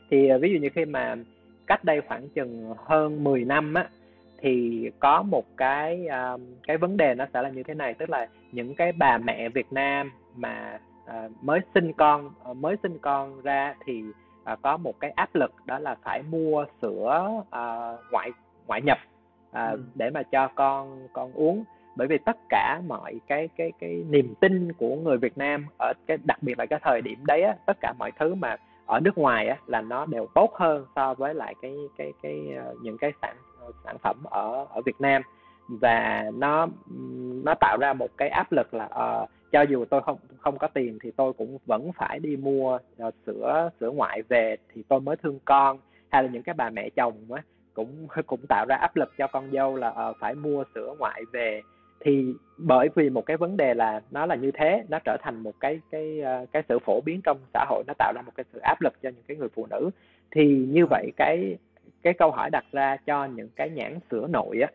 [0.10, 1.15] Thì ờ, ví dụ như khi mà
[1.67, 3.89] cách đây khoảng chừng hơn 10 năm á
[4.41, 7.93] thì có một cái uh, cái vấn đề nó sẽ là như thế này.
[7.93, 12.76] Tức là những cái bà mẹ Việt Nam mà uh, mới sinh con uh, mới
[12.84, 14.04] sinh con ra thì
[14.54, 18.32] uh, có một cái áp lực đó là phải mua sữa uh, ngoại
[18.67, 18.97] ngoại nhập
[19.51, 19.83] à, ừ.
[19.95, 21.63] để mà cho con con uống.
[21.95, 25.93] Bởi vì tất cả mọi cái cái cái niềm tin của người Việt Nam ở
[26.07, 28.99] cái đặc biệt là cái thời điểm đấy á, tất cả mọi thứ mà ở
[28.99, 32.75] nước ngoài á, là nó đều tốt hơn so với lại cái cái cái ờ,
[32.81, 33.35] những cái sản
[33.83, 35.21] sản phẩm ở ở Việt Nam.
[35.67, 36.67] Và nó
[37.43, 40.67] nó tạo ra một cái áp lực là uh, cho dù tôi không không có
[40.67, 44.99] tiền thì tôi cũng vẫn phải đi mua uh, sữa sữa ngoại về thì tôi
[44.99, 45.79] mới thương con.
[46.09, 47.41] Hay là những cái bà mẹ chồng á
[47.73, 51.23] cũng cũng tạo ra áp lực cho con dâu là uh, phải mua sữa ngoại
[51.31, 51.62] về.
[51.99, 55.39] Thì bởi vì một cái vấn đề là nó là như thế nó trở thành
[55.39, 58.31] một cái cái uh, cái sự phổ biến trong xã hội nó tạo ra một
[58.36, 59.89] cái sự áp lực cho những cái người phụ nữ.
[60.31, 61.57] Thì như vậy cái
[62.01, 64.67] cái câu hỏi đặt ra cho những cái nhãn sữa nội á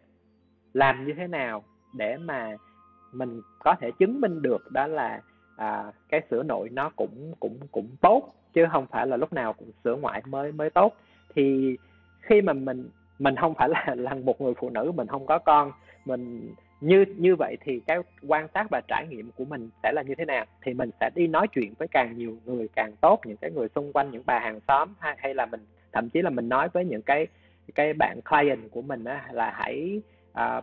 [0.72, 2.56] làm như thế nào để mà
[3.12, 5.20] mình có thể chứng minh được đó là
[5.56, 9.52] à, cái sữa nội nó cũng cũng cũng tốt chứ không phải là lúc nào
[9.52, 10.96] cũng sữa ngoại mới mới tốt.
[11.35, 11.76] Thì
[12.26, 15.38] khi mà mình mình không phải là là một người phụ nữ mình không có
[15.38, 15.72] con
[16.04, 20.02] mình như như vậy thì cái quan sát và trải nghiệm của mình sẽ là
[20.02, 20.44] như thế nào?
[20.62, 23.68] Thì mình sẽ đi nói chuyện với càng nhiều người càng tốt những cái người
[23.74, 25.60] xung quanh những bà hàng xóm hay, hay là mình
[25.92, 27.26] thậm chí là mình nói với những cái
[27.74, 30.00] cái bạn client của mình á, là hãy
[30.32, 30.60] à,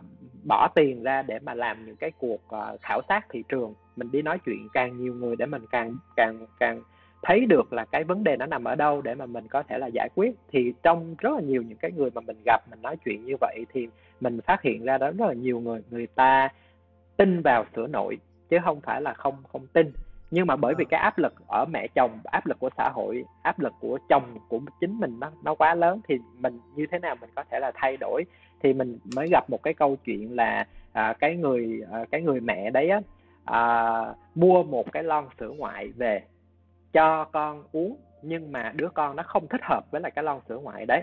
[0.48, 3.74] bỏ tiền ra để mà làm những cái cuộc à, khảo sát thị trường.
[3.96, 6.82] Mình đi nói chuyện càng nhiều người để mình càng càng càng
[7.24, 9.78] thấy được là cái vấn đề nó nằm ở đâu để mà mình có thể
[9.78, 10.34] là giải quyết.
[10.52, 13.34] Thì trong rất là nhiều những cái người mà mình gặp mình nói chuyện như
[13.40, 13.88] vậy thì
[14.20, 16.48] mình phát hiện ra đó rất là nhiều người người ta
[17.16, 19.92] tin vào sữa nội chứ không phải là không không tin.
[20.30, 20.88] Nhưng mà bởi vì ờ.
[20.90, 24.38] cái áp lực ở mẹ chồng áp lực của xã hội áp lực của chồng
[24.48, 27.58] của chính mình nó nó quá lớn thì mình như thế nào mình có thể
[27.60, 28.24] là thay đổi?
[28.62, 32.40] Thì mình mới gặp một cái câu chuyện là à, cái người à, cái người
[32.40, 33.00] mẹ đấy á
[33.44, 36.22] à, mua một cái lon sữa ngoại về
[36.94, 40.40] cho con uống nhưng mà đứa con nó không thích hợp với lại cái lon
[40.48, 41.02] sữa ngoại đấy.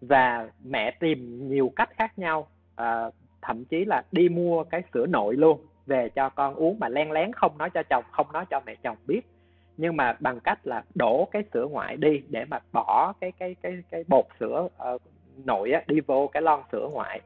[0.00, 3.10] Và mẹ tìm nhiều cách khác nhau à,
[3.42, 7.12] thậm chí là đi mua cái sữa nội luôn về cho con uống mà len
[7.12, 9.20] lén không nói cho chồng không nói cho mẹ chồng biết.
[9.76, 13.56] Nhưng mà bằng cách là đổ cái sữa ngoại đi để mà bỏ cái cái
[13.62, 15.02] cái cái bột sữa uh,
[15.44, 17.20] nội á, đi vô cái lon sữa ngoại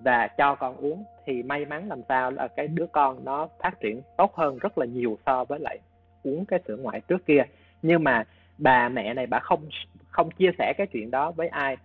[0.00, 1.04] và cho con uống.
[1.26, 4.78] Thì may mắn làm sao là cái đứa con nó phát triển tốt hơn rất
[4.78, 5.78] là nhiều so với lại
[6.28, 7.42] uống cái sữa ngoại trước kia.
[7.82, 8.24] Nhưng mà
[8.58, 9.68] bà mẹ này bà không
[10.10, 11.76] không chia sẻ cái chuyện đó với ai.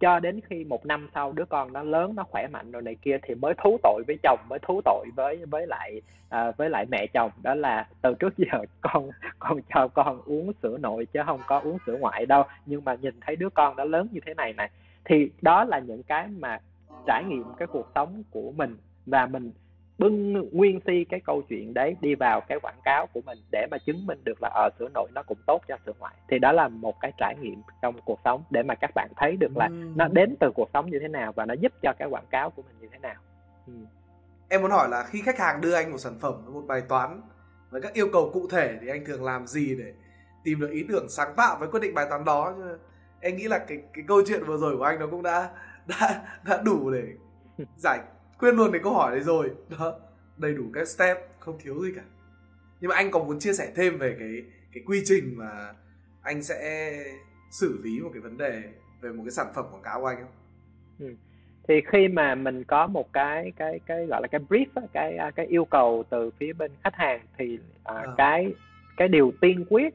[0.00, 2.96] Cho đến khi một năm sau đứa con nó lớn nó khỏe mạnh rồi này
[3.02, 6.70] kia thì mới thú tội với chồng mới thú tội với với lại à, với
[6.70, 7.30] lại mẹ chồng.
[7.42, 11.60] Đó là từ trước giờ con con cho con uống sữa nội chứ không có
[11.60, 12.44] uống sữa ngoại đâu.
[12.66, 14.70] Nhưng mà nhìn thấy đứa con đã lớn như thế này này
[15.04, 16.58] thì đó là những cái mà
[17.06, 18.76] trải nghiệm cái cuộc sống của mình.
[19.06, 19.50] Và mình
[19.98, 23.66] bưng nguyên si cái câu chuyện đấy đi vào cái quảng cáo của mình để
[23.70, 26.14] mà chứng minh được là ở ờ, sữa nội nó cũng tốt cho sữa ngoại
[26.30, 29.36] thì đó là một cái trải nghiệm trong cuộc sống để mà các bạn thấy
[29.36, 29.72] được là ừ.
[29.94, 32.50] nó đến từ cuộc sống như thế nào và nó giúp cho cái quảng cáo
[32.50, 33.14] của mình như thế nào
[33.66, 33.72] ừ.
[34.48, 37.20] em muốn hỏi là khi khách hàng đưa anh một sản phẩm một bài toán
[37.70, 39.92] với các yêu cầu cụ thể thì anh thường làm gì để
[40.44, 42.54] tìm được ý tưởng sáng tạo với quyết định bài toán đó
[43.20, 45.50] em nghĩ là cái cái câu chuyện vừa rồi của anh nó cũng đã
[45.86, 47.02] đã đã đủ để
[47.76, 47.98] giải
[48.42, 49.94] quên luôn cái câu hỏi đấy rồi đó
[50.36, 52.02] đầy đủ các step không thiếu gì cả
[52.80, 55.74] nhưng mà anh có muốn chia sẻ thêm về cái cái quy trình mà
[56.22, 56.92] anh sẽ
[57.50, 58.62] xử lý một cái vấn đề
[59.00, 60.32] về một cái sản phẩm quảng cáo của anh không?
[60.98, 61.14] Ừ.
[61.68, 65.30] Thì khi mà mình có một cái cái cái gọi là cái brief cái à,
[65.30, 68.06] cái yêu cầu từ phía bên khách hàng thì à, à.
[68.16, 68.54] cái
[68.96, 69.94] cái điều tiên quyết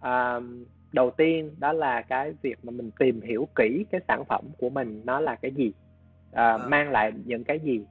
[0.00, 0.40] à,
[0.92, 4.70] đầu tiên đó là cái việc mà mình tìm hiểu kỹ cái sản phẩm của
[4.70, 5.72] mình nó là cái gì
[6.32, 6.58] à, à.
[6.58, 7.84] mang lại những cái gì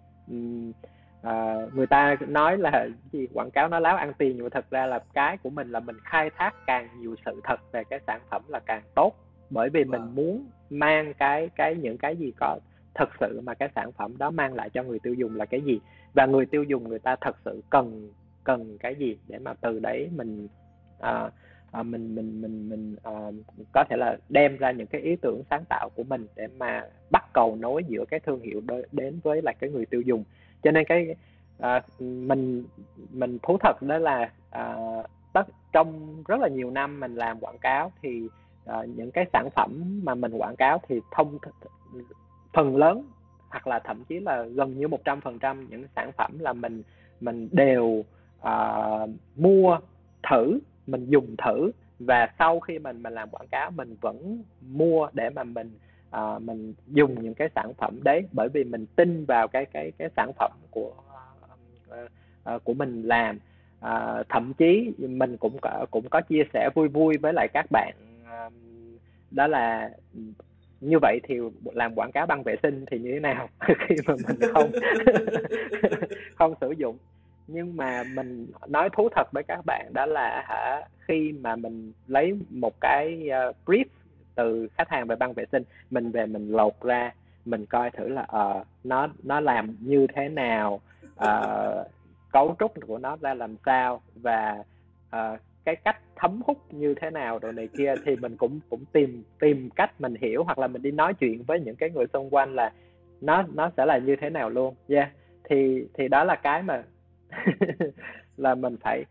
[1.22, 4.66] à, người ta nói là gì quảng cáo nó láo ăn tiền nhưng mà thật
[4.72, 8.00] ra là cái của mình là mình khai thác càng nhiều sự thật về cái
[8.08, 9.14] sản phẩm là càng tốt
[9.50, 10.16] bởi vì mình Vâng.
[10.16, 12.60] muốn mang cái cái những cái gì có
[12.96, 15.62] thật sự mà cái sản phẩm đó mang lại cho người tiêu dùng là cái
[15.62, 15.80] gì
[16.14, 18.12] và người tiêu dùng người ta thật sự cần
[18.44, 20.48] cần cái gì để mà từ đấy mình
[21.00, 21.30] à,
[21.76, 23.12] à, mình mình mình mình à,
[23.72, 26.84] có thể là đem ra những cái ý tưởng sáng tạo của mình để mà
[27.12, 30.24] bắt cầu nối giữa cái thương hiệu đo- đến với lại cái người tiêu dùng.
[30.64, 31.16] Cho nên cái
[31.60, 32.64] à, mình
[33.12, 34.76] mình thú thật đó là à,
[35.34, 38.28] tất trong rất là nhiều năm mình làm quảng cáo thì
[38.66, 41.38] à, những cái sản phẩm mà mình quảng cáo thì thông
[42.54, 43.06] phần lớn
[43.50, 46.84] hoặc là thậm chí là gần như 100% những sản phẩm là mình
[47.22, 48.06] mình đều
[48.42, 48.80] à,
[49.36, 49.78] mua
[50.30, 51.72] thử mình dùng thử.
[52.00, 55.72] Và sau khi mình mình làm quảng cáo mình vẫn mua để mà mình
[56.16, 58.22] uh, mình dùng những cái sản phẩm đấy.
[58.32, 60.94] Bởi vì mình tin vào cái cái cái sản phẩm của
[61.90, 62.12] uh,
[62.56, 63.40] uh, của mình làm.
[63.80, 67.66] Uh, thậm chí mình cũng có, cũng có chia sẻ vui vui với lại các
[67.72, 67.94] bạn
[68.24, 68.54] uh,
[69.32, 69.90] đó là
[70.82, 71.36] như vậy thì
[71.74, 74.72] làm quảng cáo băng vệ sinh thì như thế nào khi mà mình không
[76.36, 76.98] không sử dụng
[77.48, 81.92] nhưng mà mình nói thú thật với các bạn đó là hả khi mà mình
[82.08, 83.86] lấy một cái uh, brief
[84.36, 87.14] từ khách hàng về băng vệ sinh mình về mình lột ra
[87.46, 90.80] mình coi thử là uh, nó nó làm như thế nào
[91.24, 91.88] uh,
[92.32, 94.64] cấu trúc của nó ra làm sao và
[95.16, 98.86] uh, cái cách thấm hút như thế nào rồi này kia thì mình cũng cũng
[98.92, 102.06] tìm tìm cách mình hiểu hoặc là mình đi nói chuyện với những cái người
[102.14, 102.72] xung quanh là
[103.22, 104.76] nó nó sẽ là như thế nào luôn.
[104.88, 105.10] Yeah.
[105.44, 106.84] Thì thì đó là cái mà
[108.38, 109.06] là mình phải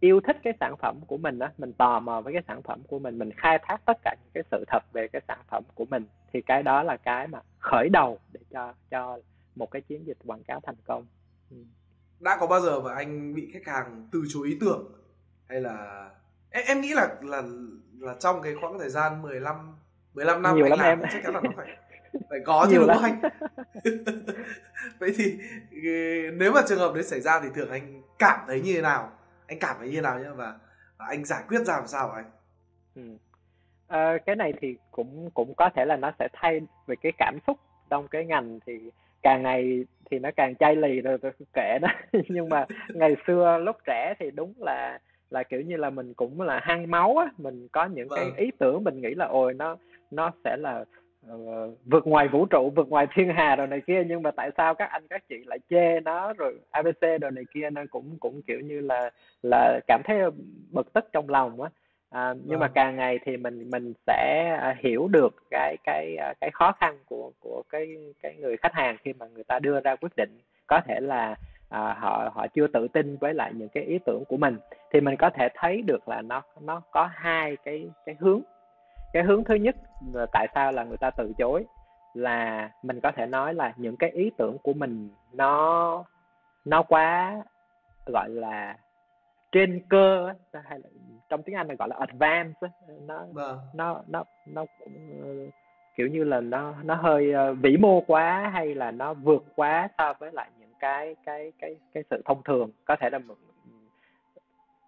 [0.00, 2.82] yêu thích cái sản phẩm của mình á mình tò mò với cái sản phẩm
[2.88, 5.64] của mình mình khai thác tất cả những cái sự thật về cái sản phẩm
[5.74, 9.18] của mình thì cái đó là cái mà khởi đầu để cho cho
[9.54, 11.06] một cái chiến dịch quảng cáo thành công
[11.50, 11.56] ừ.
[12.20, 14.92] đã có bao giờ mà anh bị khách hàng từ chối ý tưởng
[15.48, 16.08] hay là
[16.50, 17.42] em, em nghĩ là là
[17.98, 19.76] là trong cái khoảng thời gian 15
[20.14, 21.08] 15 năm Nhiều anh lắm làm em.
[21.12, 21.76] chắc chắn là nó phải
[22.30, 23.20] phải có chứ đúng không anh?
[24.98, 25.38] Vậy thì
[25.70, 28.82] ừ, nếu mà trường hợp đấy xảy ra thì thường anh cảm thấy như thế
[28.82, 29.10] nào?
[29.46, 30.30] Anh cảm thấy như thế nào nhá?
[30.36, 30.54] Và,
[30.98, 32.30] và anh giải quyết ra làm sao anh?
[32.94, 33.02] Ừ.
[33.86, 37.38] Ờ, cái này thì cũng cũng có thể là nó sẽ thay về cái cảm
[37.46, 37.58] xúc
[37.90, 38.90] trong cái ngành thì
[39.22, 41.88] càng ngày thì nó càng chai lì rồi tôi kệ nó
[42.28, 44.98] nhưng mà ngày xưa lúc trẻ thì đúng là
[45.30, 47.26] là kiểu như là mình cũng là hăng máu á.
[47.38, 48.36] Mình có những cái Vâng.
[48.36, 49.76] ý tưởng mình nghĩ là ôi nó
[50.10, 50.84] nó sẽ là
[51.28, 54.50] ờ, vượt ngoài vũ trụ vượt ngoài thiên hà rồi này kia nhưng mà tại
[54.56, 58.16] sao các anh các chị lại chê nó rồi abc rồi này kia nó cũng
[58.20, 59.10] cũng kiểu như là
[59.42, 60.18] là cảm thấy
[60.70, 61.70] bực tức trong lòng á
[62.10, 62.74] à, nhưng mà Vâng.
[62.74, 66.98] càng ngày thì mình mình sẽ à, hiểu được cái cái à, cái khó khăn
[67.06, 70.38] của của cái cái người khách hàng khi mà người ta đưa ra quyết định
[70.66, 71.36] có thể là
[71.68, 74.58] à, họ họ chưa tự tin với lại những cái ý tưởng của mình
[74.92, 78.40] thì mình có thể thấy được là nó nó có hai cái cái hướng
[79.12, 79.76] cái hướng thứ nhất
[80.12, 81.64] là tại sao là người ta từ chối
[82.14, 86.04] là mình có thể nói là những cái ý tưởng của mình nó
[86.64, 87.42] nó quá
[88.06, 88.76] gọi là
[89.52, 90.88] trên cơ hay là
[91.28, 92.68] trong tiếng Anh là gọi là advanced á,
[93.06, 93.58] nó vâng.
[93.74, 94.64] nó nó nó
[95.96, 99.88] kiểu như là nó nó hơi ờ, vĩ mô quá hay là nó vượt quá
[99.98, 102.70] so với lại những cái cái cái cái sự thông thường.
[102.84, 103.18] Có thể là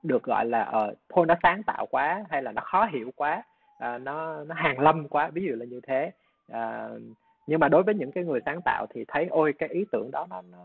[0.03, 3.43] được gọi là ờ thôi nó sáng tạo quá hay là nó khó hiểu quá
[3.79, 6.11] à, nó nó hàn lâm quá ví dụ là như thế.
[6.53, 6.89] À,
[7.47, 10.11] nhưng mà đối với những cái người sáng tạo thì thấy ôi cái ý tưởng
[10.13, 10.59] đó nó nó,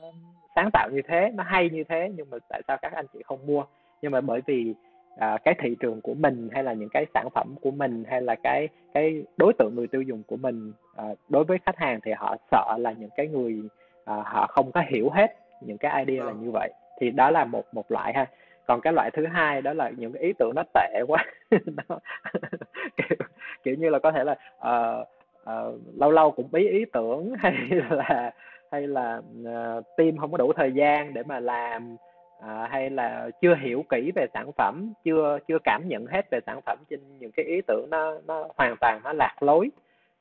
[0.00, 0.08] nó
[0.54, 3.22] sáng tạo như thế nó hay như thế nhưng mà tại sao các anh chị
[3.24, 3.64] không mua?
[4.02, 4.74] Nhưng mà bởi vì
[5.16, 8.22] à, cái thị trường của mình hay là những cái sản phẩm của mình hay
[8.22, 12.00] là cái cái đối tượng người tiêu dùng của mình à, đối với khách hàng
[12.04, 13.62] thì họ sợ là những cái người
[14.04, 16.44] à, họ không có hiểu hết những cái idea là Vâng.
[16.44, 16.72] như vậy.
[17.00, 18.26] Thì đó là một một loại ha
[18.70, 21.24] còn cái loại thứ hai đó là những cái ý tưởng nó tệ quá.
[21.50, 21.98] Nó,
[22.96, 23.18] kiểu,
[23.62, 25.08] kiểu như là có thể là uh,
[25.42, 27.54] uh, lâu lâu cũng bí ý tưởng hay
[27.90, 28.30] là
[28.72, 31.96] hay là uh, team không có đủ thời gian để mà làm
[32.40, 36.40] à, hay là chưa hiểu kỹ về sản phẩm chưa chưa cảm nhận hết về
[36.46, 39.70] sản phẩm trên những cái ý tưởng nó nó hoàn toàn nó lạc lối.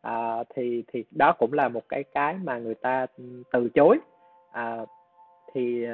[0.01, 3.05] À, thì thì đó cũng là một cái cái mà người ta
[3.51, 3.97] từ chối.
[4.51, 4.77] À,
[5.53, 5.85] thì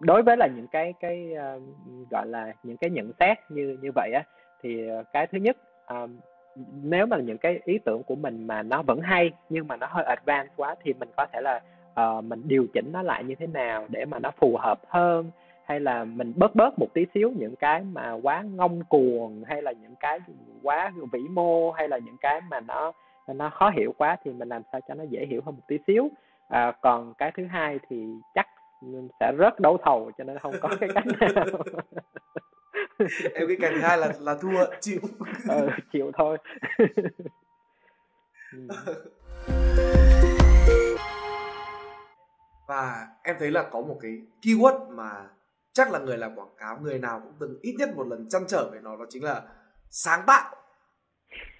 [0.00, 1.62] đối với là những cái cái uh,
[2.10, 4.22] gọi là những cái nhận xét như như vậy á
[4.62, 6.08] thì ờ, cái thứ nhất ờ,
[6.82, 9.86] nếu mà những cái ý tưởng của mình mà nó vẫn hay nhưng mà nó
[9.90, 11.60] hơi advanced quá thì mình có thể là
[12.00, 15.30] uh, mình điều chỉnh nó lại như thế nào để mà nó phù hợp hơn
[15.64, 19.62] hay là mình bớt bớt một tí xíu những cái mà quá ngông cuồng hay
[19.62, 20.18] là những cái
[20.62, 22.92] quá vĩ mô hay là những cái mà nó
[23.34, 25.78] nó khó hiểu quá thì mình làm sao cho nó dễ hiểu hơn một tí
[25.86, 26.08] xíu.
[26.48, 28.46] À, còn cái thứ hai thì chắc
[29.20, 31.44] sẽ rớt đấu thầu cho nên không có cái cách nào.
[33.34, 35.00] Em cái thứ hai là là thua chịu.
[35.48, 36.38] Ừ, chịu thôi.
[42.68, 45.28] Và em thấy là có một cái keyword mà
[45.72, 48.42] chắc là người làm quảng cáo người nào cũng từng ít nhất một lần chăn
[48.48, 49.42] trở về nó đó chính là
[49.90, 50.56] sáng tạo.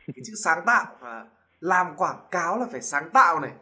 [0.07, 1.27] Cái chữ sáng tạo và
[1.61, 3.53] làm quảng cáo là phải sáng tạo này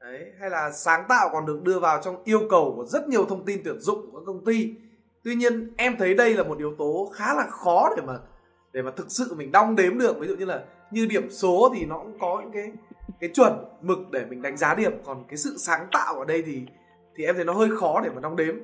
[0.00, 3.24] đấy hay là sáng tạo còn được đưa vào trong yêu cầu của rất nhiều
[3.24, 4.74] thông tin tuyển dụng của các công ty.
[5.24, 8.18] Tuy nhiên em thấy đây là một yếu tố khá là khó để mà
[8.72, 10.18] để mà thực sự mình đong đếm được.
[10.18, 12.72] Ví dụ như là như điểm số thì nó cũng có những cái
[13.20, 14.92] cái chuẩn mực để mình đánh giá điểm.
[15.04, 16.66] Còn cái sự sáng tạo ở đây thì
[17.16, 18.54] thì em thấy nó hơi khó để mà đong đếm.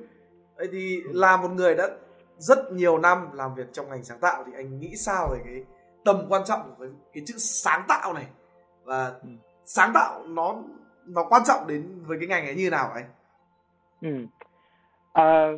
[0.57, 1.89] Vậy thì là một người đã
[2.37, 5.63] rất nhiều năm làm việc trong ngành sáng tạo thì anh nghĩ sao về cái
[6.05, 8.27] tầm quan trọng của cái, cái chữ sáng tạo này?
[8.83, 9.29] Và ừ.
[9.65, 10.55] sáng tạo nó
[11.07, 13.05] nó quan trọng đến với cái ngành ấy như nào anh?
[14.01, 14.25] Ừ.
[15.13, 15.51] À,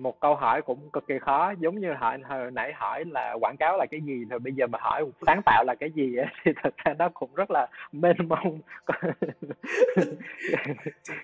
[0.00, 3.56] một câu hỏi cũng cực kỳ khó giống như hồi, hồi nãy hỏi là quảng
[3.56, 6.26] cáo là cái gì rồi bây giờ mà hỏi sáng tạo là cái gì ấy,
[6.44, 8.60] thì thật ra nó cũng rất là mênh mông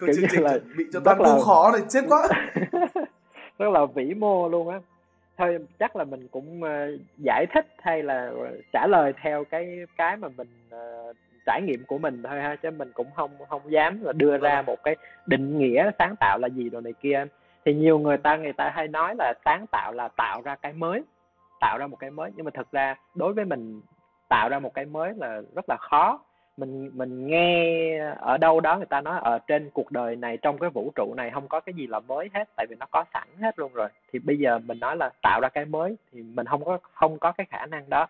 [0.01, 1.39] kiểu như là bị cho toàn là...
[1.45, 2.29] khó này chết quá
[3.59, 4.81] rất là vĩ mô luôn á
[5.39, 6.69] thôi chắc là mình cũng uh,
[7.25, 8.31] giải thích hay là
[8.73, 10.96] trả lời theo cái cái mà mình uh,
[11.47, 14.57] trải nghiệm của mình thôi ha chứ mình cũng không không dám là đưa ra
[14.57, 14.67] vâng.
[14.67, 17.27] một cái định nghĩa sáng tạo là gì rồi này kia.
[17.65, 20.73] Thì nhiều người ta người ta hay nói là sáng tạo là tạo ra cái
[20.73, 21.03] mới
[21.61, 22.31] tạo ra một cái mới.
[22.37, 23.81] Nhưng mà thực ra đối với mình
[24.29, 26.21] tạo ra một cái mới là rất là khó.
[26.57, 30.59] Mình mình nghe ở đâu đó người ta nói ở trên cuộc đời này trong
[30.59, 33.05] cái vũ trụ này không có cái gì là mới hết tại vì nó có
[33.15, 33.89] sẵn hết luôn rồi.
[34.13, 37.19] Thì bây giờ mình nói là tạo ra cái mới thì mình không có không
[37.19, 38.07] có cái khả năng đó.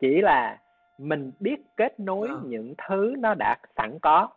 [0.00, 0.58] Chỉ là
[0.98, 2.34] mình biết kết nối à.
[2.44, 4.28] những thứ nó đã sẵn có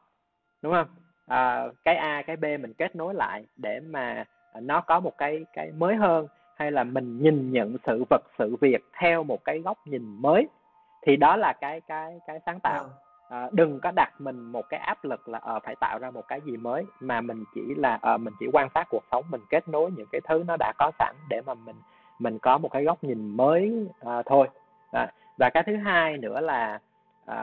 [0.61, 0.87] đúng không?
[1.27, 4.25] À, cái a cái b mình kết nối lại để mà
[4.61, 8.55] nó có một cái cái mới hơn hay là mình nhìn nhận sự vật sự
[8.61, 10.47] việc theo một cái góc nhìn mới
[11.01, 12.85] thì đó là cái cái cái sáng tạo.
[13.29, 16.27] À, đừng có đặt mình một cái áp lực là ờ phải tạo ra một
[16.27, 19.41] cái gì mới mà mình chỉ là ờ mình chỉ quan sát cuộc sống mình
[19.49, 21.75] kết nối những cái thứ nó đã có sẵn để mà mình
[22.19, 24.47] mình có một cái góc nhìn mới à, thôi.
[24.91, 26.79] À, và cái thứ hai nữa là
[27.25, 27.37] à,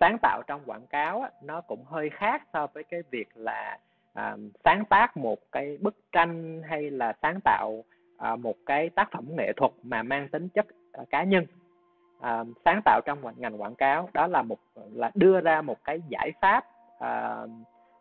[0.00, 3.78] sáng tạo trong quảng cáo á, nó cũng hơi khác so với cái việc là
[4.14, 7.84] à, sáng tác một cái bức tranh hay là sáng tạo
[8.18, 11.46] à, một cái tác phẩm nghệ thuật mà mang tính chất à, cá nhân.
[12.20, 14.58] À, sáng tạo trong ngành quảng cáo đó là một
[14.92, 16.64] là đưa ra một cái giải pháp
[16.98, 17.36] à,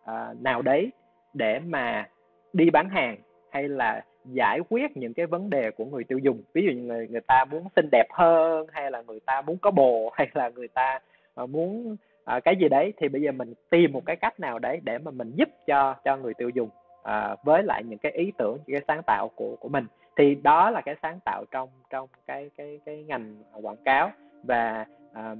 [0.05, 0.91] à, nào đấy
[1.33, 2.09] để mà
[2.53, 3.17] đi bán hàng
[3.51, 4.01] hay là
[4.33, 6.41] giải quyết những cái vấn đề của người tiêu dùng.
[6.53, 9.57] Ví dụ như người người ta muốn xinh đẹp hơn hay là người ta muốn
[9.57, 10.99] có bồ hay là người ta
[11.35, 14.59] à, muốn à, cái gì đấy thì bây giờ mình tìm một cái cách nào
[14.59, 16.69] đấy để mà mình giúp cho cho người tiêu dùng
[17.03, 19.85] à, với lại những cái ý tưởng những cái sáng tạo của của mình.
[20.17, 24.11] Thì đó là cái sáng tạo trong trong cái cái cái ngành quảng cáo.
[24.43, 25.35] Và à,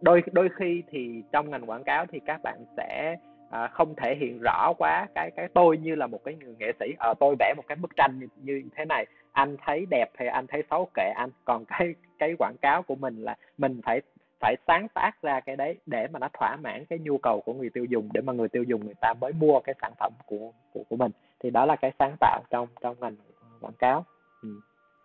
[0.00, 3.16] đôi đôi khi thì trong ngành quảng cáo thì các bạn sẽ
[3.50, 6.72] à, không thể hiện rõ quá cái cái tôi như là một cái người nghệ
[6.80, 6.86] sĩ.
[6.98, 10.10] Ở à, tôi vẽ một cái bức tranh như, như thế này anh thấy đẹp
[10.14, 11.30] hay anh thấy xấu kệ anh.
[11.44, 14.00] Còn cái cái quảng cáo của mình là mình phải
[14.40, 17.52] phải sáng tác ra cái đấy để mà nó thỏa mãn cái nhu cầu của
[17.52, 20.12] người tiêu dùng để mà người tiêu dùng người ta mới mua cái sản phẩm
[20.26, 21.12] của của của mình.
[21.40, 23.16] Thì đó là cái sáng tạo trong trong ngành
[23.60, 24.04] quảng cáo.
[24.42, 24.48] Ừ.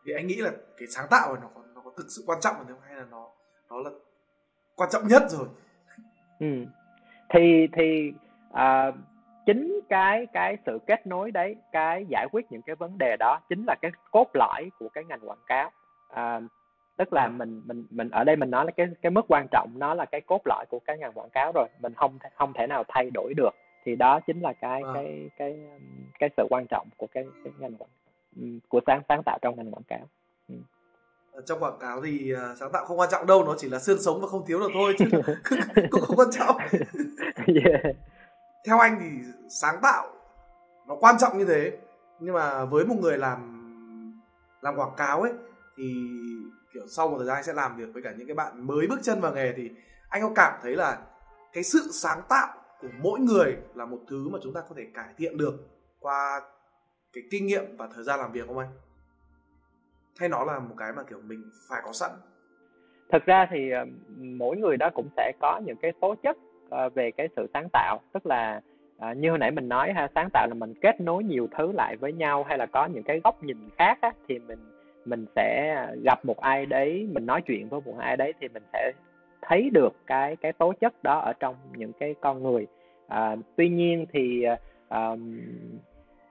[0.06, 2.56] thì anh nghĩ là cái sáng tạo nó có nó có thực sự quan trọng
[2.56, 2.80] không?
[2.88, 3.30] Hay là nó
[3.69, 3.89] nó là
[4.75, 5.47] quan trọng nhất rồi?
[6.39, 6.65] Ừ.
[7.30, 8.13] thì thì
[8.53, 8.91] à,
[9.45, 13.39] chính cái cái sự kết nối đấy cái giải quyết những cái vấn đề đó
[13.49, 15.71] chính là cái cốt lõi của cái ngành quảng cáo.
[16.09, 16.41] À,
[16.97, 19.69] tức là mình mình mình ở đây mình nói là cái cái mức quan trọng
[19.75, 22.67] nó là cái cốt lõi của cái ngành quảng cáo rồi mình không không thể
[22.67, 23.51] nào thay đổi được.
[23.85, 24.91] Thì đó chính là cái à.
[24.93, 25.59] cái cái
[26.19, 27.89] cái sự quan trọng của cái cái ngành quảng
[28.69, 30.07] của sáng sáng tạo trong ngành quảng cáo.
[30.49, 30.55] Ừ.
[31.45, 34.01] trong quảng cáo thì uh, sáng tạo không quan trọng đâu nó chỉ là xương
[34.01, 35.05] sống và không thiếu được thôi chứ
[35.91, 36.57] cũng không quan trọng.
[37.47, 37.95] Yeah
[38.65, 40.08] theo anh thì sáng tạo
[40.88, 41.77] nó quan trọng như thế,
[42.19, 43.58] nhưng mà với một người làm
[44.62, 45.31] làm quảng cáo ấy,
[45.77, 45.94] thì,
[46.73, 48.88] kiểu, sau một thời gian anh sẽ làm việc với cả những cái bạn mới
[48.88, 49.71] bước chân vào nghề thì
[50.10, 50.98] anh có cảm thấy là
[51.54, 52.48] cái sự sáng tạo
[52.81, 55.54] của mỗi người là một thứ mà chúng ta có thể cải thiện được
[56.00, 56.42] qua
[57.13, 58.69] cái kinh nghiệm và thời gian làm việc không anh?
[60.17, 62.12] Hay nó là một cái mà, kiểu, mình phải có sẵn?
[63.12, 63.85] Thật ra thì ờ,
[64.17, 66.38] mỗi người đó cũng sẽ có những cái tố chất
[66.72, 68.00] Ờ, về cái sự sáng tạo.
[68.13, 68.62] Tức là
[69.00, 71.72] à, như hồi nãy mình nói ha sáng tạo là mình kết nối nhiều thứ
[71.72, 74.60] lại với nhau hay là có những cái góc nhìn khác á, thì mình
[75.06, 78.63] mình sẽ gặp một ai đấy mình nói chuyện với một ai đấy thì mình
[78.74, 78.92] sẽ
[79.42, 82.67] thấy được cái cái tố chất đó ở trong những cái con người.
[83.08, 84.46] À, tuy nhiên thì
[84.90, 85.15] à,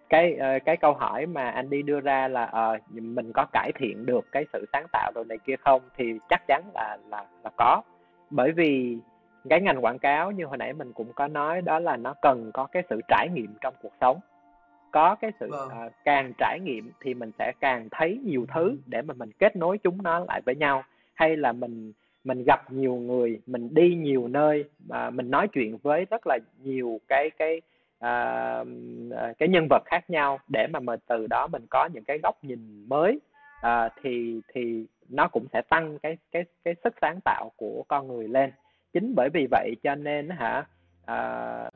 [0.08, 4.06] cái cái câu hỏi mà anh đi đưa ra là à, mình có cải thiện
[4.06, 7.50] được cái sự sáng tạo đồ này kia không thì chắc chắn là là là
[7.56, 7.82] có.
[8.30, 8.98] Bởi vì
[9.48, 12.50] cái ngành quảng cáo như hồi nãy mình cũng có nói đó là nó cần
[12.54, 14.20] có cái sự trải nghiệm trong cuộc sống.
[14.90, 15.68] Có cái sự vâng.
[15.86, 19.56] uh, càng trải nghiệm thì mình sẽ càng thấy nhiều thứ để mà mình kết
[19.56, 20.82] nối chúng nó lại với nhau.
[21.14, 21.92] Hay là mình
[22.24, 26.38] mình gặp nhiều người mình đi nhiều nơi mà mình nói chuyện với rất là
[26.62, 27.60] nhiều cái cái
[27.98, 28.68] uh,
[29.38, 32.44] cái nhân vật khác nhau để mà mình từ đó mình có những cái góc
[32.44, 33.20] nhìn mới
[33.66, 38.08] uh, thì thì nó cũng sẽ tăng cái cái cái sức sáng tạo của con
[38.08, 38.50] người lên
[38.92, 40.66] chính bởi vì vậy cho nên hả
[41.02, 41.72] uh,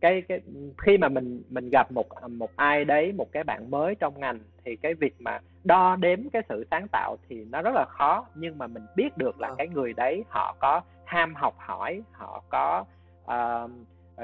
[0.00, 0.40] cái cái
[0.78, 4.38] khi mà mình mình gặp một một ai đấy một cái bạn mới trong ngành
[4.64, 8.26] thì cái việc mà đo đếm cái sự sáng tạo thì nó rất là khó.
[8.34, 9.54] Nhưng mà mình biết được là ờ.
[9.58, 12.84] cái người đấy họ có ham học hỏi họ có
[13.24, 13.70] uh,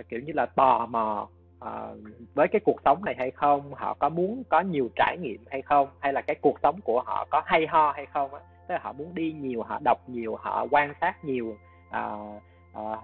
[0.09, 1.29] kiểu như là tò mò
[1.65, 1.99] uh,
[2.35, 5.63] với cái cuộc sống này hay không họ có muốn có nhiều trải nghiệm hay
[5.63, 8.41] không hay là cái cuộc sống của họ có hay ho hay không á.
[8.69, 11.57] Tức là họ muốn đi nhiều họ đọc nhiều họ quan sát nhiều
[11.99, 12.43] uh,
[12.79, 12.99] uh,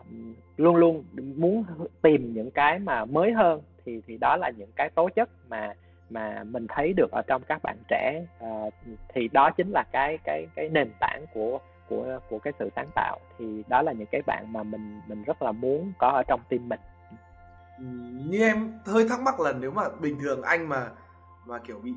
[0.56, 1.04] luôn luôn
[1.36, 1.64] muốn
[2.02, 5.74] tìm những cái mà mới hơn thì thì đó là những cái tố chất mà
[6.10, 8.26] mà mình thấy được ở trong các bạn trẻ.
[8.44, 8.74] Uh,
[9.14, 12.88] thì đó chính là cái cái cái nền tảng của của của cái sự sáng
[12.94, 13.18] tạo.
[13.38, 16.40] Thì đó là những cái bạn mà mình mình rất là muốn có ở trong
[16.48, 16.80] team mình.
[18.30, 20.90] Như em hơi thắc mắc là nếu mà bình thường anh mà
[21.46, 21.92] mà kiểu bị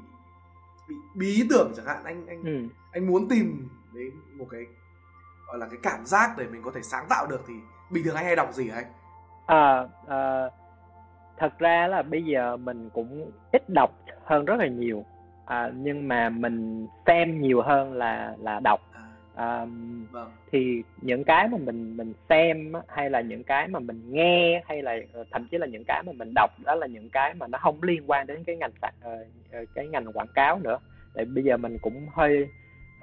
[0.90, 2.68] bị bí tưởng chẳng hạn anh anh ừ.
[2.92, 4.62] anh muốn tìm đến một cái
[5.54, 7.54] gọi là cái cảm giác để mình có thể sáng tạo được thì
[7.92, 8.86] bình thường anh hay đọc gì anh?
[9.46, 10.50] À, à
[11.38, 13.92] thật ra là bây giờ mình cũng ít đọc
[14.26, 15.06] hơn rất là nhiều.
[15.46, 18.80] À, nhưng mà mình xem nhiều hơn là là đọc.
[19.36, 19.66] À,
[20.12, 20.32] vâng.
[20.52, 24.82] thì những cái mà mình mình xem hay là những cái mà mình nghe hay
[24.82, 27.48] là ờ, thậm chí là những cái mà mình đọc đó là những cái mà
[27.48, 30.80] nó không liên quan đến cái ngành uh, cái ngành quảng cáo nữa.
[31.16, 32.48] Tại bây giờ mình cũng hơi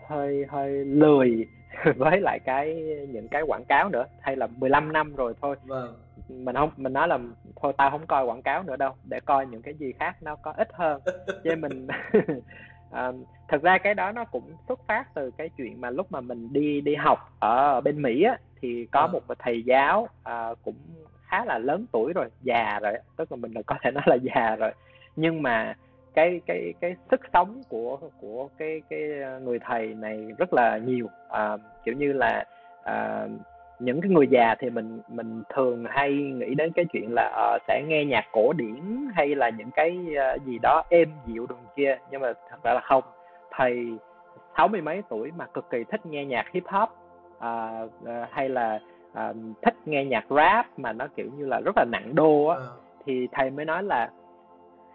[0.09, 1.47] hơi hơi lười
[1.97, 2.75] với lại cái
[3.09, 5.95] những cái quảng cáo nữa hay là 15 năm rồi thôi vâng.
[6.29, 7.19] mình không mình nói là
[7.63, 10.37] thôi tao không coi quảng cáo nữa đâu để coi những cái gì khác nó
[10.37, 11.01] có ít hơn
[11.45, 11.87] chứ mình
[12.91, 13.13] à,
[13.49, 16.53] thật ra cái đó nó cũng xuất phát từ cái chuyện mà lúc mà mình
[16.53, 19.23] đi đi học ở bên Mỹ á, thì có vâng.
[19.29, 20.77] một thầy giáo à, cũng
[21.27, 24.57] khá là lớn tuổi rồi già rồi tức là mình có thể nói là già
[24.57, 24.73] rồi
[25.17, 25.75] nhưng mà
[26.15, 29.01] cái cái cái sức sống của của cái cái
[29.43, 31.07] người thầy này rất là nhiều.
[31.29, 32.45] À, kiểu như là
[32.85, 33.27] à,
[33.79, 37.63] những cái người già thì mình mình thường hay nghĩ đến cái chuyện là uh,
[37.69, 39.99] sẽ nghe nhạc cổ điển hay là những cái
[40.37, 43.05] uh, gì đó êm dịu đường kia nhưng mà thật ra là không.
[43.51, 43.87] Thầy
[44.57, 46.89] sáu mươi mấy tuổi mà cực kỳ thích nghe nhạc hip hop
[47.37, 48.79] uh, uh, hay là
[49.13, 52.57] uh, thích nghe nhạc rap mà nó kiểu như là rất là nặng đô á
[53.07, 54.11] thì thầy mới nói là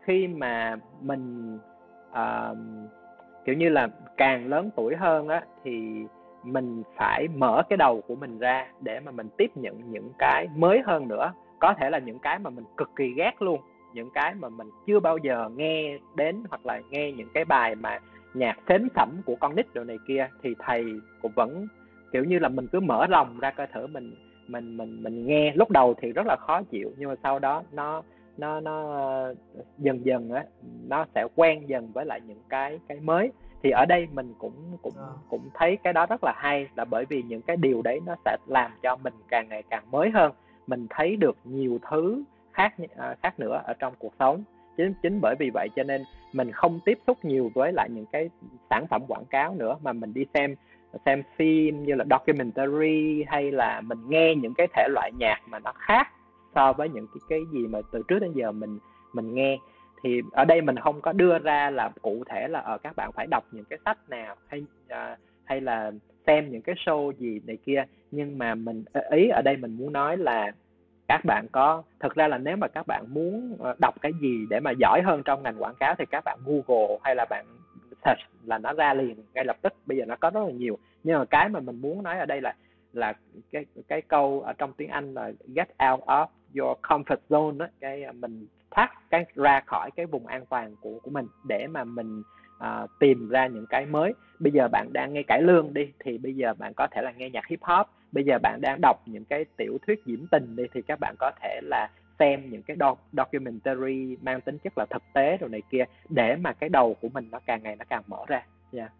[0.05, 1.57] khi mà mình
[2.11, 2.57] uh,
[3.45, 3.87] kiểu như là
[4.17, 6.05] càng lớn tuổi hơn á thì
[6.43, 10.47] mình phải mở cái đầu của mình ra để mà mình tiếp nhận những cái
[10.55, 11.33] mới hơn nữa.
[11.59, 13.61] Có thể là những cái mà mình cực kỳ ghét luôn
[13.93, 17.75] những cái mà mình chưa bao giờ nghe đến hoặc là nghe những cái bài
[17.75, 17.99] mà
[18.33, 20.85] nhạc xến sẩm của con nít đồ này kia thì thầy
[21.21, 21.67] cũng vẫn
[22.11, 24.15] kiểu như là mình cứ mở lòng ra coi thử mình
[24.47, 25.53] mình mình mình nghe.
[25.55, 28.01] Lúc đầu thì rất là khó chịu nhưng mà sau đó nó
[28.37, 28.97] nó nó
[29.77, 30.43] dần dần á
[30.87, 33.31] nó sẽ quen dần với lại những cái cái mới.
[33.63, 35.09] Thì ở đây mình cũng cũng à.
[35.29, 38.15] cũng thấy cái đó rất là hay là bởi vì những cái điều đấy nó
[38.25, 40.31] sẽ làm cho mình càng ngày càng mới hơn.
[40.67, 44.43] Mình thấy được nhiều thứ khác à, khác nữa ở trong cuộc sống.
[44.77, 48.05] Chính chính bởi vì vậy cho nên mình không tiếp xúc nhiều với lại những
[48.05, 48.29] cái
[48.69, 50.55] sản phẩm quảng cáo nữa mà mình đi xem
[51.05, 55.59] xem phim như là documentary hay là mình nghe những cái thể loại nhạc mà
[55.59, 56.07] nó khác
[56.55, 58.79] so với những cái cái gì mà từ trước đến giờ mình
[59.13, 59.57] mình nghe.
[60.03, 63.11] Thì ở đây mình không có đưa ra là cụ thể là ở các bạn
[63.11, 65.91] phải đọc những cái sách nào hay uh, hay là
[66.27, 67.85] xem những cái show gì này kia.
[68.11, 70.51] Nhưng mà mình ờ, ý ở đây mình muốn nói là
[71.07, 74.59] các bạn có thực ra là nếu mà các bạn muốn đọc cái gì để
[74.59, 77.45] mà giỏi hơn trong ngành quảng cáo thì các bạn google hay là bạn
[78.05, 79.73] search là nó ra liền ngay lập tức.
[79.85, 80.77] Bây giờ nó có rất là nhiều.
[81.03, 82.55] Nhưng mà cái mà mình muốn nói ở đây là
[82.93, 83.13] là
[83.51, 86.27] cái cái câu ở trong tiếng Anh là get out of
[86.59, 90.75] your comfort zone đó cái à, mình thoát cái ra khỏi cái vùng an toàn
[90.81, 92.23] của của mình để mà mình
[92.57, 94.13] uh, tìm ra những cái mới.
[94.39, 97.11] Bây giờ bạn đang nghe cải lương đi thì bây giờ bạn có thể là
[97.11, 97.87] nghe nhạc hip hop.
[98.11, 101.15] Bây giờ bạn đang đọc những cái tiểu thuyết diễn tình đi thì các bạn
[101.19, 101.89] có thể là
[102.19, 106.35] xem những cái doc, documentary mang tính chất là thực tế rồi này kia để
[106.35, 108.45] mà cái đầu của mình nó càng ngày nó càng mở ra.
[108.73, 108.91] Yeah.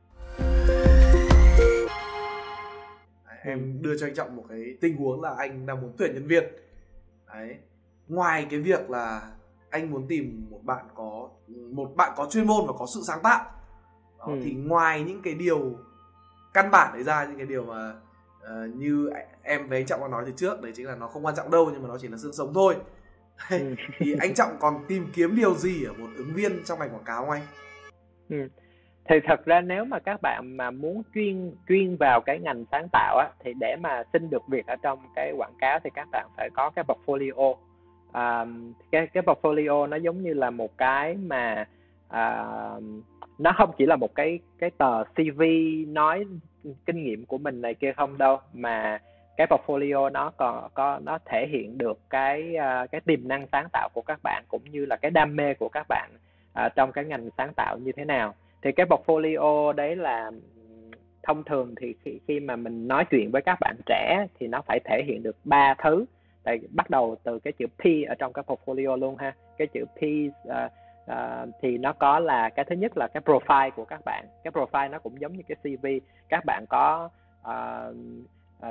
[3.45, 6.28] em đưa cho anh trọng một cái tình huống là anh đang muốn tuyển nhân
[6.28, 6.43] viên
[7.34, 7.57] đấy
[8.07, 9.32] ngoài cái việc là
[9.69, 11.30] anh muốn tìm một bạn có
[11.71, 13.43] một bạn có chuyên môn và có sự sáng tạo
[14.19, 14.39] đó, Ừ.
[14.43, 15.73] thì ngoài những cái điều
[16.53, 17.93] căn bản đấy ra những cái điều mà
[18.41, 19.09] ờ, như
[19.43, 21.51] em với anh trọng có nói từ trước đấy chính là nó không quan trọng
[21.51, 22.76] đâu nhưng mà nó chỉ là xương sống thôi
[23.49, 23.76] Ừ.
[23.99, 27.03] thì anh trọng còn tìm kiếm điều gì ở một ứng viên trong ngành quảng
[27.03, 27.41] cáo không anh
[28.30, 28.47] Ừ.
[29.10, 32.88] Thì thật ra nếu mà các bạn mà muốn chuyên chuyên vào cái ngành sáng
[32.91, 36.08] tạo á thì để mà xin được việc ở trong cái quảng cáo thì các
[36.12, 37.56] bạn phải có cái portfolio.
[38.12, 38.45] À,
[38.91, 41.66] cái cái portfolio nó giống như là một cái mà
[42.08, 42.45] à,
[43.38, 45.41] nó không chỉ là một cái cái tờ CV
[45.88, 46.26] nói
[46.86, 48.99] kinh nghiệm của mình này kia không đâu mà
[49.38, 53.68] cái portfolio nó còn có nó thể hiện được cái ờ, cái tiềm năng sáng
[53.74, 56.10] tạo của các bạn cũng như là cái đam mê của các bạn
[56.53, 58.34] à, trong cái ngành sáng tạo như thế nào
[58.66, 60.32] thì cái portfolio đấy là
[61.24, 64.61] thông thường thì khi khi mà mình nói chuyện với các bạn trẻ thì nó
[64.61, 66.05] phải thể hiện được ba thứ.
[66.43, 69.36] Tại bắt đầu từ cái chữ P ở trong cái portfolio luôn ha.
[69.57, 70.72] Cái chữ P uh,
[71.11, 74.26] uh, thì nó có là cái thứ nhất là cái profile của các bạn.
[74.43, 75.88] Cái profile nó cũng giống như cái CV
[76.30, 77.09] các bạn có
[77.41, 77.95] uh,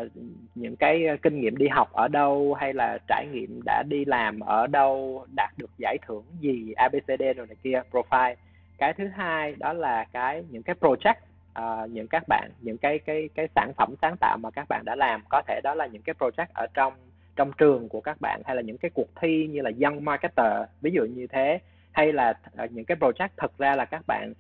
[0.00, 0.12] uh,
[0.54, 4.40] những cái kinh nghiệm đi học ở đâu hay là trải nghiệm đã đi làm
[4.40, 8.34] ở đâu đạt được giải thưởng gì ABCD rồi này kia profile
[8.78, 11.14] cái thứ hai đó là cái những cái project
[11.58, 14.82] uh, những các bạn những cái cái cái sản phẩm sáng tạo mà các bạn
[14.84, 15.22] đã làm.
[15.28, 16.94] Có thể đó là những cái project ở trong
[17.36, 20.52] trong trường của các bạn hay là những cái cuộc thi như là Young Marketer
[20.80, 21.58] ví dụ như thế.
[21.92, 24.32] Hay là uh, những cái project thực ra là các bạn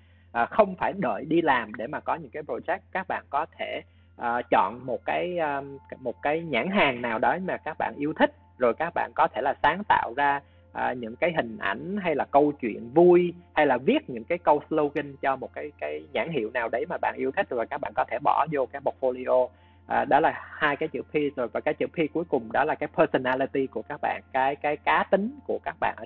[0.42, 2.78] uh, không phải đợi đi làm để mà có những cái project.
[2.92, 3.82] Các bạn có thể
[4.20, 5.62] uh, chọn một cái à,
[5.98, 9.28] một cái nhãn hàng nào đó mà các bạn yêu thích rồi các bạn có
[9.28, 10.40] thể là sáng tạo ra
[10.74, 14.38] à, những cái hình ảnh hay là câu chuyện vui hay là viết những cái
[14.38, 17.66] câu slogan cho một cái cái nhãn hiệu nào đấy mà bạn yêu thích rồi
[17.66, 19.48] các bạn có thể bỏ vô cái portfolio.
[19.86, 22.64] À, đó là hai cái chữ P rồi và cái chữ P cuối cùng đó
[22.64, 25.96] là cái personality của các bạn cái cái cá tính của các bạn.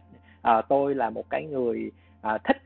[0.43, 1.91] À, tôi là một cái người
[2.23, 2.57] à, thích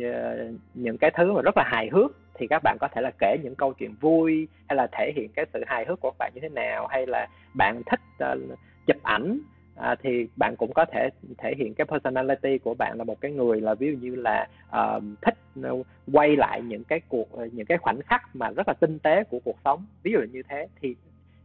[0.00, 3.10] uh, những cái thứ mà rất là hài hước thì các bạn có thể là
[3.18, 6.16] kể những câu chuyện vui hay là thể hiện cái sự hài hước của các
[6.18, 8.00] bạn như thế nào hay là bạn thích
[8.32, 9.38] uh, chụp ảnh
[9.76, 11.08] à, thì bạn cũng có thể
[11.38, 14.48] thể hiện cái personality của bạn là một cái người là ví dụ như là
[14.68, 15.70] uh, thích ờ,
[16.12, 19.24] quay lại những cái cuộc ờ, những cái khoảnh khắc mà rất là tinh tế
[19.24, 19.86] của cuộc sống.
[20.02, 20.96] Ví dụ như thế thì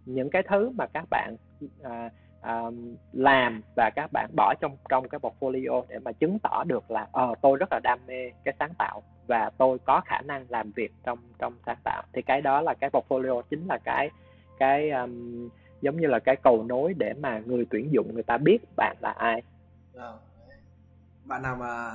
[0.06, 1.36] những cái thứ mà các bạn
[1.82, 2.12] uh,
[2.42, 2.74] uh,
[3.14, 7.08] làm và các bạn bỏ trong trong cái portfolio để mà chứng tỏ được là
[7.12, 10.72] ờ tôi rất là đam mê cái sáng tạo và tôi có khả năng làm
[10.72, 14.10] việc trong trong sáng tạo thì cái đó là cái portfolio chính là cái
[14.60, 15.50] cái um,
[15.82, 18.98] giống như là cái cầu nối để mà người tuyển dụng người ta biết bạn
[19.02, 19.44] là ai.
[19.94, 20.12] Dạ.
[21.24, 21.92] Bạn nào mà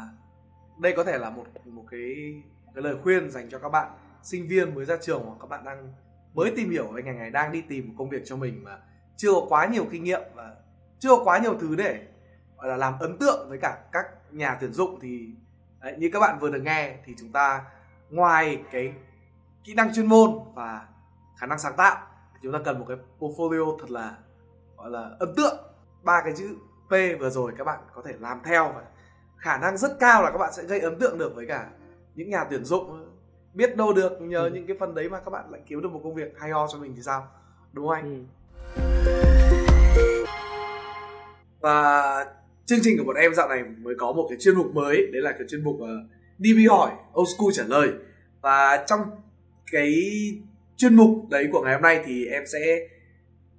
[0.81, 2.43] đây có thể là một một cái
[2.75, 3.91] cái lời khuyên dành cho các bạn
[4.23, 5.93] sinh viên mới ra trường hoặc các bạn đang
[6.35, 8.79] mới tìm hiểu về ngành này đang đi tìm một công việc cho mình mà
[9.17, 10.57] chưa có quá nhiều kinh nghiệm và
[10.99, 12.07] chưa có quá nhiều thứ để
[12.57, 15.29] gọi là làm ấn tượng với cả các nhà tuyển dụng thì
[15.81, 17.65] đấy, như các bạn vừa được nghe thì chúng ta
[18.11, 18.93] ngoài cái
[19.65, 20.87] kỹ năng chuyên môn và
[21.37, 22.07] khả năng sáng tạo
[22.47, 24.17] chúng ta cần một cái portfolio thật là
[24.77, 25.57] gọi là ấn tượng.
[26.03, 26.55] Ba cái chữ
[26.89, 28.83] P vừa rồi các bạn có thể làm theo và
[29.37, 31.71] khả năng rất cao là các bạn sẽ gây ấn tượng được với cả
[32.15, 33.13] những nhà tuyển dụng.
[33.55, 34.51] Biết đâu được nhờ ừ.
[34.55, 36.67] những cái phần đấy mà các bạn lại kiếm được một công việc hay ho
[36.73, 37.29] cho mình thì sao?
[37.73, 38.27] Đúng không anh?
[38.77, 40.25] Ừ.
[41.61, 42.27] và
[42.67, 44.97] chương trình của bọn em dạo này mới có một cái chuyên mục mới.
[45.13, 45.89] Đấy là cái chuyên mục uh,
[46.39, 46.91] DB hỏi
[47.21, 47.93] Old School trả lời.
[48.41, 49.01] Và trong
[49.73, 49.95] cái
[50.77, 51.09] chuyên mục.
[51.31, 52.89] Đấy của ngày hôm nay thì em sẽ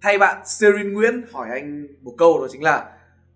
[0.01, 2.91] thay bạn Serin Nguyễn hỏi anh một câu đó chính là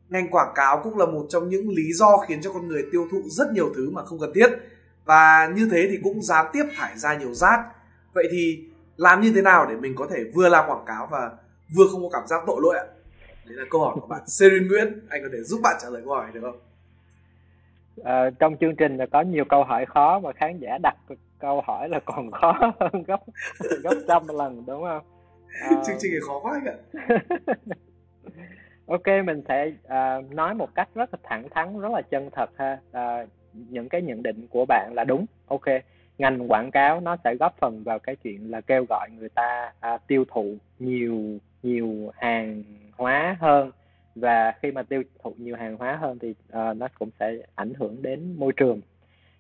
[0.10, 3.08] ngành quảng cáo cũng là một trong những lý do khiến cho con người tiêu
[3.12, 4.50] thụ rất nhiều thứ mà không cần thiết.
[5.06, 7.60] Và như thế thì cũng gián tiếp thải ra nhiều rác.
[8.14, 8.64] Vậy thì
[8.98, 11.32] làm như thế nào để mình có thể vừa làm quảng cáo và
[11.76, 12.86] vừa không có cảm giác tội lỗi ạ?
[13.46, 15.08] Đấy là câu hỏi của bạn Serin Nguyễn.
[15.10, 16.60] Anh có thể giúp bạn trả lời câu hỏi được không?
[18.04, 20.96] À, trong chương trình là có nhiều câu hỏi khó mà khán giả đặt
[21.42, 23.20] câu hỏi là còn khó hơn gấp
[23.84, 25.04] gấp trăm lần đúng không?
[25.62, 25.84] À...
[25.88, 26.76] chương trình này khó quá ạ.
[28.88, 32.50] Ok mình sẽ uh, nói một cách rất là thẳng thắn rất là chân thật
[32.58, 32.78] ha.
[32.90, 35.26] Uh, những cái nhận định của bạn là đúng.
[35.48, 35.66] Ok
[36.18, 39.74] ngành quảng cáo nó sẽ góp phần vào cái chuyện là kêu gọi người ta
[39.94, 42.64] uh, tiêu thụ nhiều nhiều hàng
[42.98, 43.72] hóa hơn.
[44.16, 47.74] Và khi mà tiêu thụ nhiều hàng hóa hơn thì uh, nó cũng sẽ ảnh
[47.80, 48.82] hưởng đến môi trường.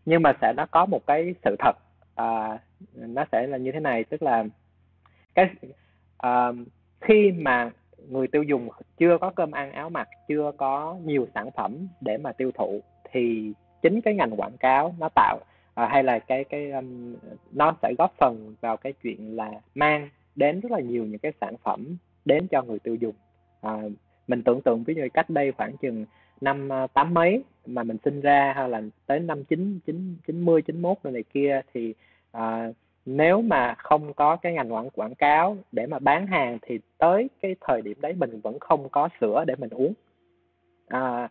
[0.05, 1.75] Nhưng mà sẽ nó có một cái sự thật
[2.15, 2.59] à,
[2.95, 4.43] nó sẽ là như thế này tức là
[5.35, 5.49] cái
[6.17, 6.51] à,
[7.01, 7.71] khi mà
[8.09, 12.17] người tiêu dùng chưa có cơm ăn áo mặc chưa có nhiều sản phẩm để
[12.17, 12.81] mà tiêu thụ
[13.11, 15.39] thì chính cái ngành quảng cáo nó tạo
[15.73, 17.15] à, hay là cái cái um,
[17.51, 21.31] nó sẽ góp phần vào cái chuyện là mang đến rất là nhiều những cái
[21.41, 23.15] sản phẩm đến cho người tiêu dùng.
[23.61, 23.81] À,
[24.27, 26.05] mình tưởng tượng ví dụ cách đây khoảng chừng
[26.41, 30.45] năm à, tám mấy mà mình sinh ra hay là tới năm chín chín chín
[30.45, 31.93] mươi chín mốt này kia thì
[32.31, 32.71] à,
[33.05, 37.29] nếu mà không có cái ngành quảng quảng cáo để mà bán hàng thì tới
[37.41, 39.93] cái thời điểm đấy mình vẫn không có sữa để mình uống.
[40.87, 41.29] À,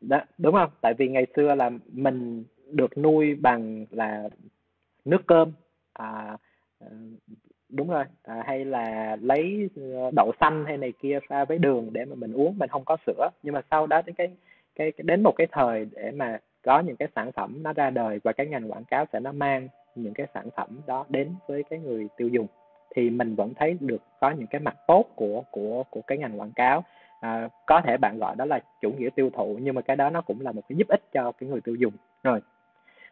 [0.00, 0.70] đó, đúng không?
[0.80, 4.28] Tại vì ngày xưa là mình được nuôi bằng là
[5.04, 5.52] nước cơm
[5.92, 6.36] à,
[6.78, 6.86] ờ,
[7.68, 11.88] đúng rồi à, hay là lấy ờ, đậu xanh hay này kia pha với đường
[11.92, 13.28] để mà mình uống mình không có sữa.
[13.42, 14.30] Nhưng mà sau đó đến cái
[14.74, 18.20] cái, đến một cái thời để mà có những cái sản phẩm nó ra đời
[18.24, 21.62] và cái ngành quảng cáo sẽ nó mang những cái sản phẩm đó đến với
[21.70, 22.46] cái người tiêu dùng
[22.94, 26.40] thì mình vẫn thấy được có những cái mặt tốt của của của cái ngành
[26.40, 26.84] quảng cáo.
[27.20, 30.10] À, có thể bạn gọi đó là chủ nghĩa tiêu thụ nhưng mà cái đó
[30.10, 31.92] nó cũng là một cái giúp ích cho cái người tiêu dùng.
[32.22, 32.40] Rồi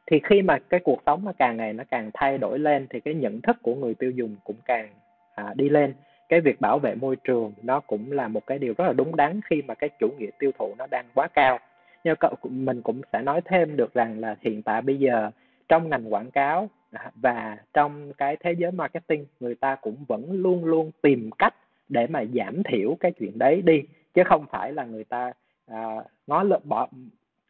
[0.06, 3.00] thì khi mà cái cuộc sống nó càng ngày nó càng thay đổi lên thì
[3.00, 4.88] cái nhận thức của người tiêu dùng cũng càng
[5.34, 5.94] à, đi lên
[6.30, 9.16] cái việc bảo vệ môi trường nó cũng là một cái điều rất là đúng
[9.16, 11.58] đắn khi mà cái chủ nghĩa tiêu thụ nó đang quá cao.
[12.04, 15.30] Nhưng mình cũng sẽ nói thêm được rằng là hiện tại bây giờ
[15.68, 16.70] trong ngành quảng cáo
[17.14, 21.54] và trong cái thế giới marketing người ta cũng vẫn luôn luôn tìm cách
[21.88, 23.82] để mà giảm thiểu cái chuyện đấy đi
[24.14, 25.32] chứ không phải là người ta
[25.66, 26.88] à, ngó lơ bỏ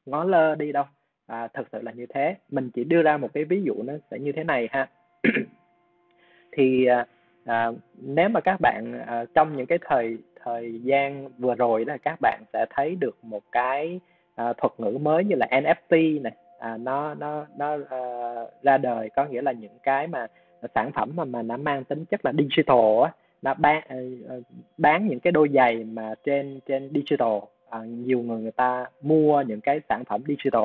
[0.06, 0.84] ngó lơ đi đâu.
[1.26, 2.36] À, thật sự là như thế.
[2.50, 4.88] Mình chỉ đưa ra một cái ví dụ nó sẽ như thế này ha.
[6.52, 7.06] Thì à,
[7.44, 11.96] à, nếu mà các bạn à, trong những cái thời thời gian vừa rồi là
[11.96, 14.00] các bạn sẽ thấy được một cái
[14.34, 16.32] à, thuật ngữ mới như là NFT này.
[16.58, 18.00] À, nó nó nó à,
[18.62, 20.26] ra đời có nghĩa là những cái mà
[20.74, 23.12] sản phẩm mà mà nó mang tính chất là digital á
[23.42, 23.96] nó bán à,
[24.28, 24.34] à,
[24.78, 27.38] bán những cái đôi giày mà trên trên digital.
[27.70, 30.64] À, nhiều người người ta mua những cái sản phẩm digital.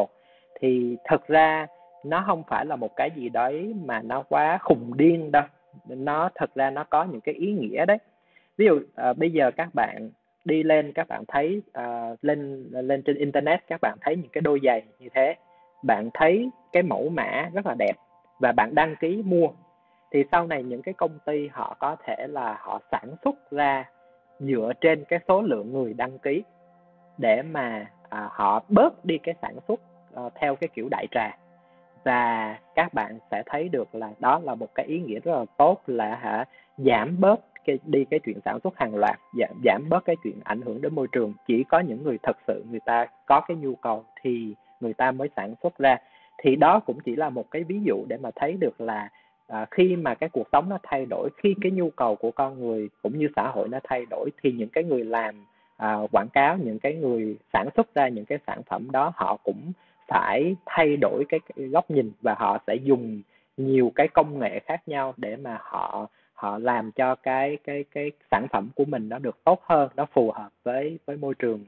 [0.60, 1.68] Thì thực ra
[2.06, 5.44] nó không phải là một cái gì đấy mà nó quá khùng điên đâu
[5.88, 7.98] nó thật ra nó có những cái ý nghĩa đấy.
[8.58, 10.10] Ví dụ uh, bây giờ các bạn
[10.46, 14.42] đi lên các bạn thấy uh, lên lên trên internet các bạn thấy những cái
[14.42, 15.36] đôi giày như thế.
[15.84, 17.94] Bạn thấy cái mẫu mã rất là đẹp
[18.40, 19.48] và bạn đăng ký mua.
[20.12, 23.90] Thì sau này những cái công ty họ có thể là họ sản xuất ra
[24.40, 26.44] dựa trên cái số lượng người đăng ký
[27.18, 29.80] để mà à, họ bớt đi cái sản xuất
[30.20, 31.38] uh, theo cái kiểu đại trà
[32.06, 35.46] và các bạn sẽ thấy được là đó là một cái ý nghĩa rất là
[35.58, 36.46] tốt là hả
[36.78, 40.40] giảm bớt cái đi cái chuyện sản xuất hàng loạt giảm giảm bớt cái chuyện
[40.44, 41.34] ảnh hưởng đến môi trường.
[41.48, 45.12] Chỉ có những người thật sự người ta có cái nhu cầu thì người ta
[45.12, 45.98] mới sản xuất ra.
[46.38, 49.10] Thì đó cũng chỉ là một cái ví dụ để mà thấy được là
[49.48, 52.60] à, khi mà cái cuộc sống nó thay đổi khi cái nhu cầu của con
[52.60, 55.46] người cũng như xã hội nó thay đổi thì những cái người làm
[55.78, 59.38] à, quảng cáo những cái người sản xuất ra những cái sản phẩm đó họ
[59.44, 59.72] cũng
[60.08, 63.22] phải thay đổi cái, cái góc nhìn và họ sẽ dùng
[63.58, 68.12] nhiều cái công nghệ khác nhau để mà họ họ làm cho cái cái cái
[68.32, 71.60] sản phẩm của mình nó được tốt hơn nó phù hợp với với môi trường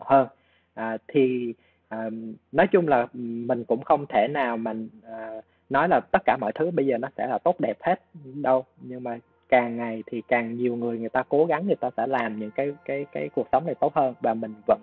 [0.00, 0.28] hơn.
[0.74, 1.54] À, thì
[1.88, 2.10] à,
[2.52, 5.40] nói chung là mình cũng không thể nào mình à,
[5.70, 8.00] nói là tất cả mọi thứ bây giờ nó sẽ là tốt đẹp hết
[8.42, 8.64] đâu.
[8.80, 9.18] Nhưng mà
[9.48, 12.50] càng ngày thì càng nhiều người người ta cố gắng người ta sẽ làm những
[12.50, 14.80] cái cái cái cuộc sống này tốt hơn và mình vẫn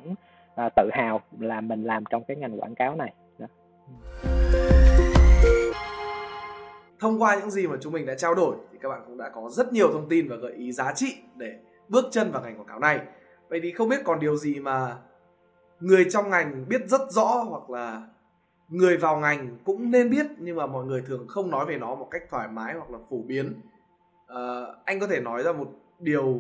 [0.56, 3.14] à, tự hào là mình làm trong cái ngành quảng cáo này.
[3.38, 3.48] Đó.
[7.00, 9.30] thông qua những gì mà chúng mình đã trao đổi thì các bạn cũng đã
[9.30, 12.58] có rất nhiều thông tin và gợi ý giá trị để bước chân vào ngành
[12.58, 13.00] quảng cáo này.
[13.50, 14.98] Vậy thì không biết còn điều gì mà
[15.80, 18.08] người trong ngành biết rất rõ hoặc là
[18.70, 21.96] người vào ngành cũng nên biết nhưng mà mọi người thường không nói về nó
[21.96, 23.62] một cách thoải mái hoặc là phổ biến?
[24.28, 25.68] À, anh có thể nói ra một
[26.00, 26.40] điều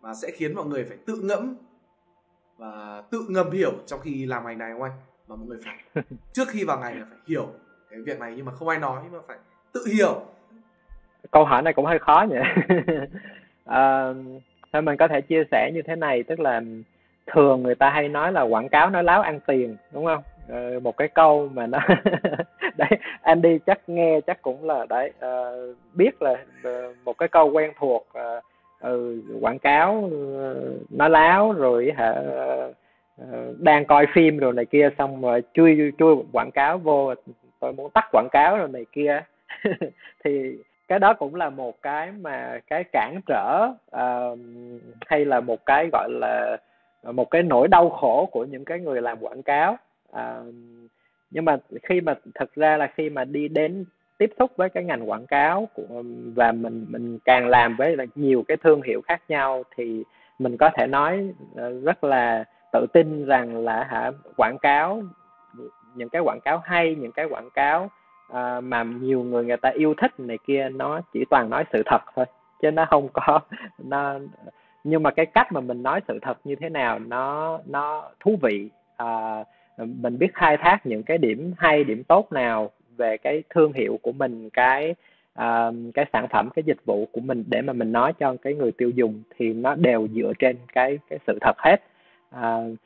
[0.00, 1.56] mà sẽ khiến mọi người phải tự ngẫm
[2.58, 4.92] và tự ngầm hiểu trong khi làm ngành này không anh?
[5.28, 7.48] Mà mọi người phải trước khi vào ngành là phải hiểu
[7.90, 9.36] cái việc này nhưng mà không ai nói mà phải
[9.72, 10.22] tự hiểu.
[11.30, 12.36] Câu hỏi này cũng hơi khó nhỉ?
[13.64, 14.12] À,
[14.72, 16.62] thôi mình có thể chia sẻ như thế này tức là
[17.26, 20.22] thường người ta hay nói là quảng cáo nói láo ăn tiền đúng không?
[20.48, 21.78] Ờ, một cái câu mà nó
[22.76, 22.90] đấy
[23.22, 26.32] Andy chắc nghe chắc cũng là đấy uh, biết là
[26.68, 28.44] uh, một cái câu quen thuộc uh,
[28.80, 32.14] ừ, quảng cáo uh, nói láo rồi hả
[33.22, 37.14] uh, đang coi phim rồi này kia xong rồi chui chui quảng cáo vô
[37.60, 39.22] tôi muốn tắt quảng cáo rồi này kia.
[40.24, 40.56] Thì
[40.88, 44.38] cái đó cũng là một cái mà cái cản trở uh,
[45.06, 46.56] hay là một cái gọi là
[47.02, 49.78] một cái nỗi đau khổ của những cái người làm quảng cáo.
[50.12, 50.54] Uh,
[51.30, 53.84] nhưng mà khi mà thật ra là khi mà đi đến
[54.18, 56.02] tiếp xúc với cái ngành quảng cáo của
[56.34, 60.04] và mình mình càng làm với là nhiều cái thương hiệu khác nhau thì
[60.38, 65.02] mình có thể nói ờ, rất là tự tin rằng là hả quảng cáo
[65.94, 67.90] những cái quảng cáo hay những cái quảng cáo
[68.32, 71.82] uh, mà nhiều người người ta yêu thích này kia nó chỉ toàn nói sự
[71.86, 72.26] thật thôi
[72.62, 73.40] chứ nó không có
[73.78, 74.18] nó
[74.84, 78.38] nhưng mà cái cách mà mình nói sự thật như thế nào nó nó thú
[78.42, 78.70] vị.
[79.02, 79.46] Uh,
[79.78, 83.98] mình biết khai thác những cái điểm hay điểm tốt nào về cái thương hiệu
[84.02, 84.94] của mình cái
[85.38, 88.54] uh, cái sản phẩm cái dịch vụ của mình để mà mình nói cho cái
[88.54, 91.82] người tiêu dùng thì nó đều dựa trên cái cái sự thật hết.
[92.34, 92.76] Uh,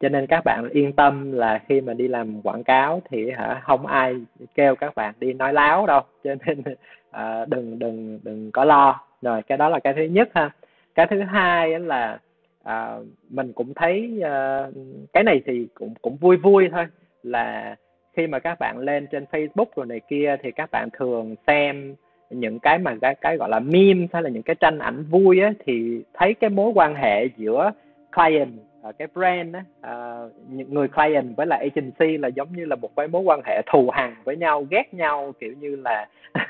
[0.00, 3.60] cho nên các bạn yên tâm là khi mà đi làm quảng cáo thì hả
[3.62, 4.14] không ai
[4.54, 6.00] kêu các bạn đi nói láo đâu.
[6.24, 6.62] Cho nên
[7.10, 9.00] uh, đừng đừng đừng có lo.
[9.22, 10.50] Rồi cái đó là cái thứ nhất ha.
[10.94, 12.18] Cái thứ hai là
[12.64, 12.98] à,
[13.30, 14.74] mình cũng thấy uh,
[15.12, 16.86] cái này thì cũng cũng vui vui thôi
[17.22, 17.76] là
[18.20, 21.94] khi mà các bạn lên trên Facebook rồi này kia thì các bạn thường xem
[22.30, 25.40] những cái mà cái cái gọi là meme hay là những cái tranh ảnh vui
[25.40, 27.70] á thì thấy cái mối quan hệ giữa
[28.16, 28.52] client
[28.98, 32.96] cái brand á à, những người client với lại agency là giống như là một
[32.96, 36.08] cái mối quan hệ thù hằn với nhau ghét nhau kiểu như là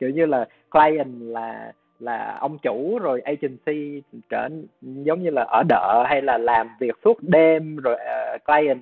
[0.00, 4.48] kiểu như là client là là ông chủ rồi agency trở
[4.80, 8.80] giống như là ở đợ hay là làm việc suốt đêm rồi uh, client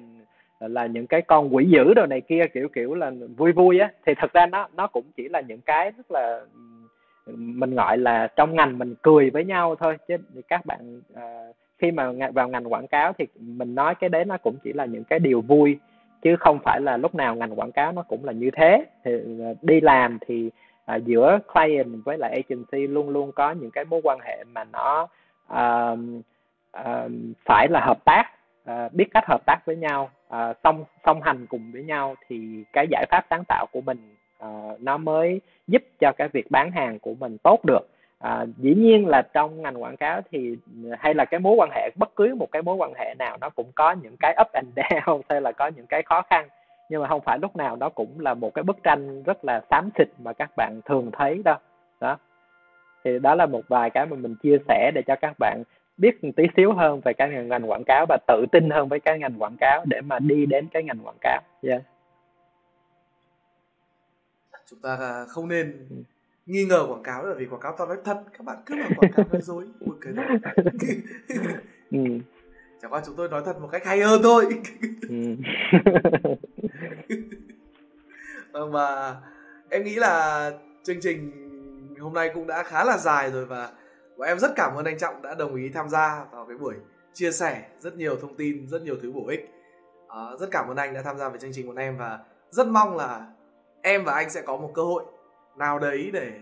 [0.63, 3.79] Ờ, là những cái con quỷ dữ đồ này kia kiểu kiểu là vui vui
[3.79, 3.91] á.
[4.07, 6.41] Thì thật ra nó nó cũng chỉ là những cái rất là
[7.37, 9.97] mình gọi là trong ngành mình cười với nhau thôi.
[10.09, 10.17] Chứ
[10.49, 14.37] các bạn uh, khi mà vào ngành quảng cáo thì mình nói cái đấy nó
[14.37, 15.79] cũng chỉ là những cái điều vui
[16.23, 18.85] chứ không phải là lúc nào ngành quảng cáo nó cũng là như thế.
[19.05, 20.51] Thì ờ, đi làm thì
[20.85, 24.65] à, giữa client với lại agency luôn luôn có những cái mối quan hệ mà
[24.65, 25.09] nó
[25.53, 25.99] uh,
[26.81, 27.11] uh,
[27.45, 28.25] phải là hợp tác.
[28.65, 32.65] À, biết cách hợp tác với nhau uh, song song hành cùng với nhau thì
[32.73, 36.71] cái giải pháp sáng tạo của mình uh, nó mới giúp cho cái việc bán
[36.71, 37.89] hàng của mình tốt được.
[38.23, 40.57] À, dĩ nhiên là trong ngành quảng cáo thì
[40.99, 43.51] hay là cái mối quan hệ bất cứ một cái mối quan hệ nào nó
[43.51, 46.49] cũng có những cái up and down hay là có những cái khó khăn.
[46.89, 49.61] Nhưng mà không phải lúc nào nó cũng là một cái bức tranh rất là
[49.71, 51.57] xám xịt mà các bạn thường thấy đâu.
[52.01, 52.19] Đó.
[53.05, 55.63] Thì đó là một vài cái mà mình chia sẻ để cho các bạn
[56.03, 58.89] biết một tí xíu hơn về cái ngành, ngành quảng cáo và tự tin hơn
[58.89, 61.83] với cái ngành quảng cáo để mà đi đến cái ngành quảng cáo yeah.
[64.67, 65.97] chúng ta không nên ừ.
[66.47, 68.91] nghi ngờ quảng cáo là vì quảng cáo toàn nói thật các bạn cứ bảo
[68.97, 70.15] quảng cáo nói dối buồn cười
[71.91, 71.99] ừ
[72.83, 74.47] chẳng qua chúng tôi nói thật một cách hay hơn thôi
[75.09, 75.37] ừ.
[78.71, 79.17] vâng
[79.69, 80.51] em nghĩ là
[80.83, 81.33] chương trình
[82.01, 83.73] hôm nay cũng đã khá là dài rồi và
[84.23, 86.75] và em rất cảm ơn anh trọng đã đồng ý tham gia vào cái buổi
[87.13, 89.51] chia sẻ rất nhiều thông tin rất nhiều thứ bổ ích.
[90.09, 92.19] À, rất cảm ơn anh đã tham gia vào chương trình của em và
[92.51, 93.27] rất mong là
[93.83, 95.05] em và anh sẽ có một cơ hội
[95.59, 96.33] nào đấy để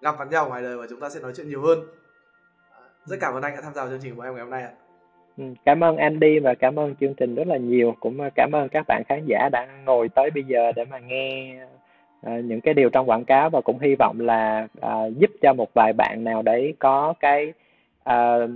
[0.00, 1.78] gặp mặt nhau ngoài đời và chúng ta sẽ nói chuyện nhiều hơn.
[2.70, 4.50] À, rất cảm ơn anh đã tham gia vào chương trình của em ngày hôm
[4.50, 4.72] nay ạ.
[5.36, 7.94] Ừ, cảm ơn Andy và cảm ơn chương trình rất là nhiều.
[8.00, 10.98] Cũng ờ, cảm ơn các bạn khán giả đã ngồi tới bây giờ để mà
[10.98, 11.56] nghe
[12.26, 15.52] uh, những cái điều trong quảng cáo và cũng hy vọng là uh, giúp cho
[15.52, 17.52] một vài bạn nào đấy có cái
[18.10, 18.50] uh,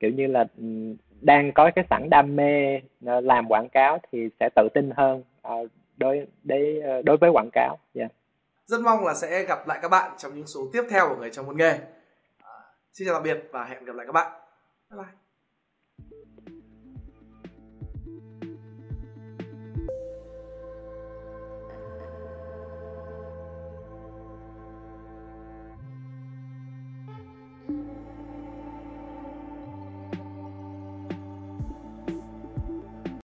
[0.00, 0.64] kiểu như là ừ,
[1.20, 5.70] đang có cái sẵn đam mê làm quảng cáo thì sẽ tự tin hơn uh,
[5.96, 7.78] đối để đối với quảng cáo.
[7.94, 8.10] Yeah.
[8.66, 11.30] Rất mong là sẽ gặp lại các bạn trong những số tiếp theo của người
[11.30, 11.72] trong môn nghề.
[11.72, 11.80] Uh,
[12.92, 14.32] xin chào tạm biệt và hẹn gặp lại các bạn.
[14.90, 15.27] Bye bye.